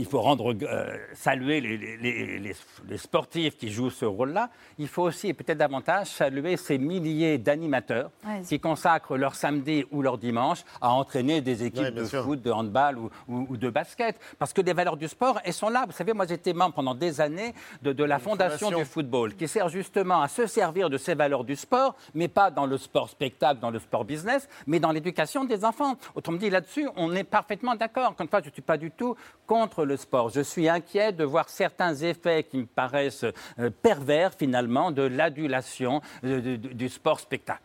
il 0.00 0.06
faut 0.06 0.20
rendre, 0.22 0.54
euh, 0.62 0.96
saluer 1.12 1.60
les, 1.60 2.96
sportifs 2.96 3.56
qui 3.56 3.70
jouent 3.70 3.90
ce 3.90 4.06
rôle-là. 4.06 4.48
Il 4.78 4.88
faut 4.88 5.02
aussi, 5.02 5.28
et 5.28 5.34
peut-être 5.34 5.58
davantage, 5.58 6.06
saluer 6.08 6.56
ces 6.56 6.78
milliers 6.78 7.36
d'animateurs 7.36 8.10
qui 8.48 8.58
consacrent 8.58 9.16
leur 9.16 9.34
samedi 9.34 9.84
ou 9.90 10.00
leur 10.00 10.16
dimanche 10.16 10.64
à 10.80 10.90
entraîner 10.90 11.42
des 11.42 11.64
équipes 11.64 11.94
de 11.94 12.04
foot, 12.04 12.40
de 12.40 12.50
handball 12.50 12.98
ou, 13.28 13.56
de 13.56 13.70
basket. 13.70 14.18
Parce 14.38 14.52
que 14.52 14.62
les 14.62 14.72
valeurs 14.72 14.96
du 14.96 15.06
sport, 15.06 15.38
elles 15.44 15.52
sont 15.52 15.68
là. 15.68 15.84
Vous 15.86 15.92
savez, 15.92 16.14
moi 16.14 16.26
j'étais 16.26 16.54
membre 16.54 16.74
pendant 16.74 16.94
des 16.94 17.20
années 17.20 17.54
de, 17.82 18.04
la 18.04 18.18
fondation, 18.18 18.70
du 18.70 18.84
football, 18.84 19.34
qui 19.34 19.48
sert 19.48 19.68
justement 19.68 20.22
à 20.22 20.28
se 20.28 20.46
servir 20.46 20.88
de 20.88 20.96
ces 20.96 21.14
valeurs 21.14 21.44
du 21.44 21.56
sport, 21.56 21.94
mais 22.14 22.28
pas 22.28 22.50
dans 22.50 22.66
le 22.66 22.78
sport 22.78 23.10
spectacle, 23.10 23.60
dans 23.60 23.70
le 23.70 23.78
sport 23.78 24.04
business, 24.04 24.48
mais 24.66 24.80
dans 24.80 24.92
l'éducation 24.92 25.44
des 25.44 25.64
enfants. 25.64 25.96
Autrement 26.14 26.38
dit, 26.38 26.48
là-dessus, 26.48 26.88
on 26.96 27.14
est 27.14 27.24
parfaitement 27.24 27.74
d'accord. 27.74 28.10
Encore 28.10 28.24
une 28.24 28.30
fois, 28.30 28.40
je 28.40 28.48
ne 28.48 28.52
suis 28.52 28.62
pas 28.62 28.78
du 28.78 28.90
tout 28.90 29.14
contre 29.46 29.84
le 29.84 29.89
sport. 29.96 30.30
Je 30.30 30.40
suis 30.40 30.68
inquiet 30.68 31.12
de 31.12 31.24
voir 31.24 31.48
certains 31.48 31.94
effets 31.94 32.44
qui 32.44 32.58
me 32.58 32.66
paraissent 32.66 33.24
euh, 33.58 33.70
pervers 33.82 34.32
finalement 34.34 34.90
de 34.90 35.02
l'adulation 35.02 36.00
euh, 36.24 36.56
du 36.56 36.88
sport 36.88 37.20
spectacle. 37.20 37.62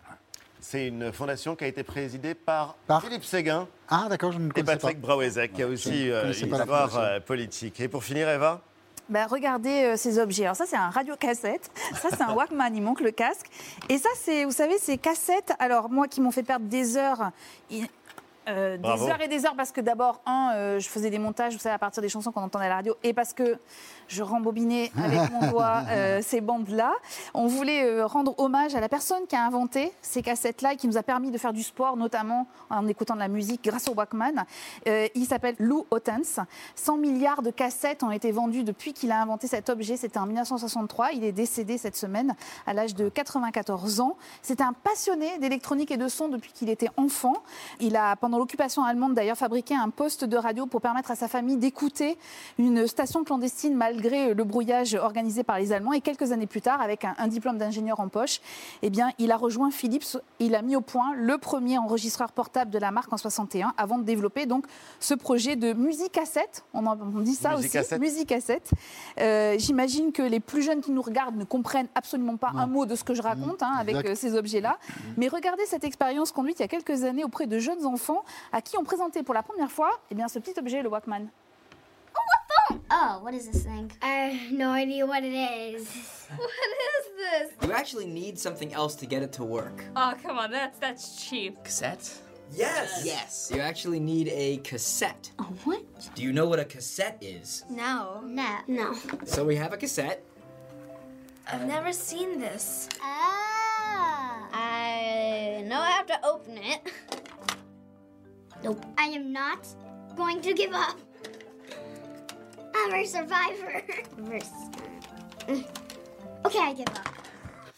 C'est 0.59 0.87
une 0.87 1.11
fondation 1.11 1.55
qui 1.55 1.63
a 1.63 1.67
été 1.67 1.83
présidée 1.83 2.33
par, 2.33 2.75
Philippe 3.01 3.23
Séguin 3.23 3.67
ah, 3.87 4.07
d'accord, 4.09 4.31
je 4.31 4.39
ne 4.39 4.49
et 4.55 4.63
Patrick 4.63 4.99
Brauezek, 4.99 5.53
qui 5.53 5.61
a 5.61 5.67
aussi 5.67 6.09
euh, 6.09 6.33
une 6.33 6.51
histoire 6.51 7.21
politique. 7.23 7.79
Et 7.79 7.87
pour 7.87 8.03
finir, 8.03 8.27
Eva 8.29 8.61
bah, 9.07 9.27
regardez 9.27 9.95
ces 9.97 10.17
objets. 10.17 10.45
Alors 10.45 10.55
ça, 10.55 10.65
c'est 10.65 10.75
un 10.75 10.89
radio-cassette. 10.89 11.69
Ça, 12.01 12.09
c'est 12.09 12.23
un 12.23 12.33
Walkman. 12.33 12.71
Il 12.73 12.81
manque 12.81 13.01
le 13.01 13.11
casque. 13.11 13.45
Et 13.87 13.99
ça, 13.99 14.09
c'est, 14.15 14.45
vous 14.45 14.51
savez, 14.51 14.79
ces 14.79 14.97
cassettes. 14.97 15.53
Alors 15.59 15.91
moi, 15.91 16.07
qui 16.07 16.21
m'ont 16.21 16.31
fait 16.31 16.41
perdre 16.41 16.65
des 16.65 16.97
heures. 16.97 17.29
Euh, 18.47 18.77
des 18.77 19.09
heures 19.09 19.21
et 19.21 19.27
des 19.27 19.45
heures 19.45 19.55
parce 19.55 19.71
que 19.71 19.81
d'abord, 19.81 20.21
un, 20.25 20.51
euh, 20.53 20.79
je 20.79 20.87
faisais 20.87 21.09
des 21.09 21.19
montages, 21.19 21.53
vous 21.53 21.59
savez, 21.59 21.73
à 21.75 21.79
partir 21.79 22.01
des 22.01 22.09
chansons 22.09 22.31
qu'on 22.31 22.43
entendait 22.43 22.65
à 22.65 22.69
la 22.69 22.75
radio, 22.75 22.95
et 23.03 23.13
parce 23.13 23.33
que 23.33 23.57
je 24.07 24.21
rembobinais 24.21 24.91
avec 25.03 25.31
mon 25.31 25.47
doigt 25.51 25.83
euh, 25.89 26.19
ces 26.21 26.41
bandes-là. 26.41 26.93
On 27.33 27.47
voulait 27.47 28.03
rendre 28.03 28.35
hommage 28.37 28.75
à 28.75 28.79
la 28.79 28.89
personne 28.89 29.25
qui 29.27 29.35
a 29.35 29.43
inventé 29.43 29.91
ces 30.01 30.21
cassettes-là 30.21 30.73
et 30.73 30.75
qui 30.75 30.87
nous 30.87 30.97
a 30.97 31.03
permis 31.03 31.31
de 31.31 31.37
faire 31.37 31.53
du 31.53 31.63
sport, 31.63 31.97
notamment 31.97 32.47
en 32.69 32.87
écoutant 32.87 33.15
de 33.15 33.19
la 33.19 33.27
musique 33.27 33.63
grâce 33.63 33.87
au 33.87 33.93
Walkman. 33.93 34.45
il 34.85 35.25
s'appelle 35.25 35.55
Lou 35.59 35.85
Ottens. 35.89 36.39
100 36.75 36.97
milliards 36.97 37.41
de 37.41 37.49
cassettes 37.49 38.03
ont 38.03 38.11
été 38.11 38.31
vendues 38.31 38.63
depuis 38.63 38.93
qu'il 38.93 39.11
a 39.11 39.21
inventé 39.21 39.47
cet 39.47 39.69
objet. 39.69 39.97
C'était 39.97 40.19
en 40.19 40.25
1963. 40.27 41.13
Il 41.13 41.23
est 41.23 41.31
décédé 41.31 41.77
cette 41.77 41.95
semaine 41.95 42.35
à 42.67 42.73
l'âge 42.73 42.93
de 42.93 43.09
94 43.09 44.01
ans. 44.01 44.17
C'était 44.41 44.63
un 44.63 44.73
passionné 44.73 45.37
d'électronique 45.39 45.91
et 45.91 45.97
de 45.97 46.07
son 46.07 46.27
depuis 46.27 46.51
qu'il 46.51 46.69
était 46.69 46.89
enfant. 46.97 47.33
Il 47.79 47.95
a, 47.95 48.15
pendant 48.15 48.34
l'occupation 48.37 48.83
allemande, 48.83 49.13
d'ailleurs, 49.13 49.37
fabriqué 49.37 49.75
un 49.75 49.89
poste 49.89 50.25
de 50.25 50.37
radio 50.37 50.65
pour 50.65 50.81
permettre 50.81 51.11
à 51.11 51.15
sa 51.15 51.27
famille 51.27 51.57
d'écouter 51.57 52.17
une 52.57 52.87
station 52.87 53.23
clandestine 53.23 53.75
malgré 53.75 54.33
le 54.33 54.43
brouillage 54.43 54.95
organisé 54.95 55.43
par 55.43 55.59
les 55.59 55.71
Allemands. 55.71 55.93
Et 55.93 56.01
quelques 56.01 56.31
années 56.31 56.47
plus 56.47 56.61
tard, 56.61 56.81
avec 56.81 57.05
un, 57.05 57.27
diplôme 57.27 57.57
d'ingénieur 57.57 57.99
en 57.99 58.07
poche, 58.07 58.41
eh 58.81 58.89
bien, 58.89 59.09
il 59.19 59.31
a 59.31 59.37
rejoint 59.37 59.71
Philips. 59.71 60.17
Il 60.39 60.55
a 60.55 60.61
mis 60.61 60.75
au 60.75 60.81
point 60.81 61.13
le 61.15 61.37
premier 61.37 61.77
enregistreur 61.77 62.31
portable 62.31 62.71
de 62.71 62.79
la 62.79 62.91
marque 62.91 63.11
en 63.11 63.17
61 63.17 63.73
avant 63.77 63.97
de 63.97 64.03
développer 64.03 64.45
donc 64.45 64.65
ce 64.99 65.13
projet 65.13 65.55
de 65.55 65.73
musique 65.73 66.11
cassette. 66.11 66.63
On, 66.73 66.85
on 66.85 67.21
dit 67.21 67.35
ça 67.35 67.55
aussi, 67.55 67.69
musique 67.99 68.29
cassette. 68.29 68.71
Euh, 69.19 69.55
j'imagine 69.57 70.11
que 70.11 70.21
les 70.21 70.39
plus 70.39 70.61
jeunes 70.61 70.81
qui 70.81 70.91
nous 70.91 71.01
regardent 71.01 71.37
ne 71.37 71.43
comprennent 71.43 71.87
absolument 71.95 72.37
pas 72.37 72.51
un 72.55 72.67
mot 72.67 72.85
de 72.85 72.95
ce 72.95 73.03
que 73.03 73.13
je 73.13 73.21
raconte 73.21 73.63
hein, 73.63 73.73
avec 73.79 73.95
euh, 74.05 74.15
ces 74.15 74.35
objets-là. 74.35 74.77
Mais 75.17 75.27
regardez 75.27 75.65
cette 75.65 75.83
expérience 75.83 76.31
conduite 76.31 76.59
il 76.59 76.63
y 76.63 76.65
a 76.65 76.67
quelques 76.67 77.03
années 77.03 77.23
auprès 77.23 77.47
de 77.47 77.59
jeunes 77.59 77.85
enfants 77.85 78.23
à 78.51 78.61
qui 78.61 78.77
on 78.77 78.83
présentait 78.83 79.23
pour 79.23 79.33
la 79.33 79.43
première 79.43 79.71
fois 79.71 79.99
eh 80.11 80.15
bien, 80.15 80.27
ce 80.27 80.39
petit 80.39 80.59
objet, 80.59 80.81
le 80.81 80.89
Walkman. 80.89 81.27
Oh, 82.91 83.19
what 83.21 83.33
is 83.33 83.47
this 83.47 83.63
thing? 83.63 83.91
I 84.01 84.29
have 84.29 84.51
no 84.51 84.71
idea 84.71 85.05
what 85.05 85.23
it 85.23 85.33
is. 85.33 85.87
what 86.37 86.49
is 86.49 87.05
this? 87.17 87.67
You 87.67 87.73
actually 87.73 88.05
need 88.05 88.37
something 88.37 88.73
else 88.73 88.95
to 88.95 89.05
get 89.05 89.21
it 89.21 89.31
to 89.33 89.43
work. 89.43 89.83
Oh, 89.95 90.13
come 90.21 90.37
on, 90.37 90.51
that's 90.51 90.77
that's 90.79 91.23
cheap. 91.23 91.63
Cassette? 91.63 92.11
Yes. 92.53 93.01
Yes. 93.03 93.51
You 93.53 93.61
actually 93.61 93.99
need 93.99 94.29
a 94.29 94.57
cassette. 94.57 95.31
A 95.39 95.43
what? 95.65 95.83
Do 96.15 96.21
you 96.23 96.31
know 96.31 96.47
what 96.47 96.59
a 96.59 96.65
cassette 96.65 97.17
is? 97.21 97.65
No. 97.69 98.21
No. 98.23 98.57
No. 98.67 98.95
So 99.25 99.43
we 99.43 99.55
have 99.55 99.73
a 99.73 99.77
cassette. 99.77 100.23
I've 101.51 101.67
never 101.67 101.91
seen 101.91 102.39
this. 102.39 102.89
Ah. 103.01 103.55
I 104.53 105.63
know 105.67 105.79
I 105.79 105.91
have 105.91 106.07
to 106.07 106.25
open 106.25 106.57
it. 106.57 106.81
Nope. 108.65 108.83
I 108.97 109.05
am 109.09 109.31
not 109.31 109.67
going 110.15 110.41
to 110.41 110.51
give 110.51 110.73
up. 110.73 110.97
I'm 112.73 112.95
a 112.95 113.05
survivor. 113.05 113.83
okay, 115.47 116.59
I 116.59 116.73
give 116.73 116.87
up. 116.87 117.14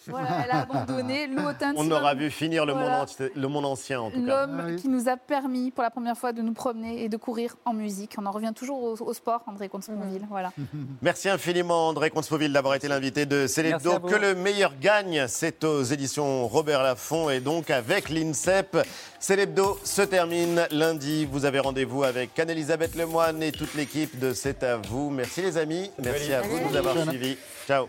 Voilà, 0.18 0.44
elle 0.46 0.52
a 0.52 0.62
abandonné. 0.62 1.30
On 1.76 1.90
aura 1.92 2.16
vu 2.16 2.30
finir 2.32 2.66
le, 2.66 2.74
monde, 2.74 3.08
le 3.36 3.48
monde 3.48 3.66
ancien, 3.66 4.02
en 4.02 4.10
tout 4.10 4.24
cas. 4.24 4.46
L'homme 4.46 4.62
ah 4.66 4.72
qui 4.74 4.88
nous 4.88 5.10
a 5.10 5.18
permis, 5.18 5.72
pour 5.72 5.84
la 5.84 5.90
première 5.90 6.18
fois, 6.18 6.34
de 6.34 6.42
nous 6.42 6.54
promener 6.54 7.04
et 7.04 7.10
de 7.10 7.18
courir 7.18 7.56
en 7.66 7.74
musique. 7.74 8.16
On 8.18 8.26
en 8.26 8.32
revient 8.32 8.54
toujours 8.56 9.02
au, 9.02 9.14
sport, 9.14 9.44
André 9.48 9.70
Comte-Spoville. 9.70 10.26
Voilà. 10.30 10.52
Merci 11.02 11.30
infiniment, 11.30 11.90
André 11.90 12.10
Comte-Spoville, 12.10 12.52
d'avoir 12.52 12.76
été 12.76 12.88
l'invité 12.88 13.26
de 13.26 13.48
Célébdo. 13.48 14.00
Que 14.00 14.16
le 14.16 14.36
meilleur 14.36 14.74
gagne, 14.80 15.26
c'est 15.28 15.64
aux 15.64 15.84
éditions 15.84 16.48
Robert 16.48 16.84
Laffont 16.84 17.30
et 17.30 17.40
donc 17.40 17.70
avec 17.70 18.10
l'INSEP. 18.10 18.78
Célébdo 19.20 19.80
se 19.84 20.02
termine 20.02 20.68
lundi. 20.72 21.26
Vous 21.26 21.46
avez 21.46 21.60
rendez-vous 21.60 22.04
avec 22.04 22.38
Anne-Elisabeth 22.38 22.96
Lemoine 22.96 23.42
et 23.44 23.52
toute 23.52 23.74
l'équipe 23.76 24.20
de 24.20 24.34
C'est 24.34 24.64
à 24.64 24.78
vous. 24.78 25.10
Merci 25.10 25.42
les 25.42 25.58
amis. 25.58 25.92
Merci 26.02 26.34
à 26.34 26.42
vous 26.42 26.60
de 26.60 26.64
nous 26.64 26.76
avoir 26.76 26.96
suivis. 27.08 27.38
Ciao. 27.68 27.88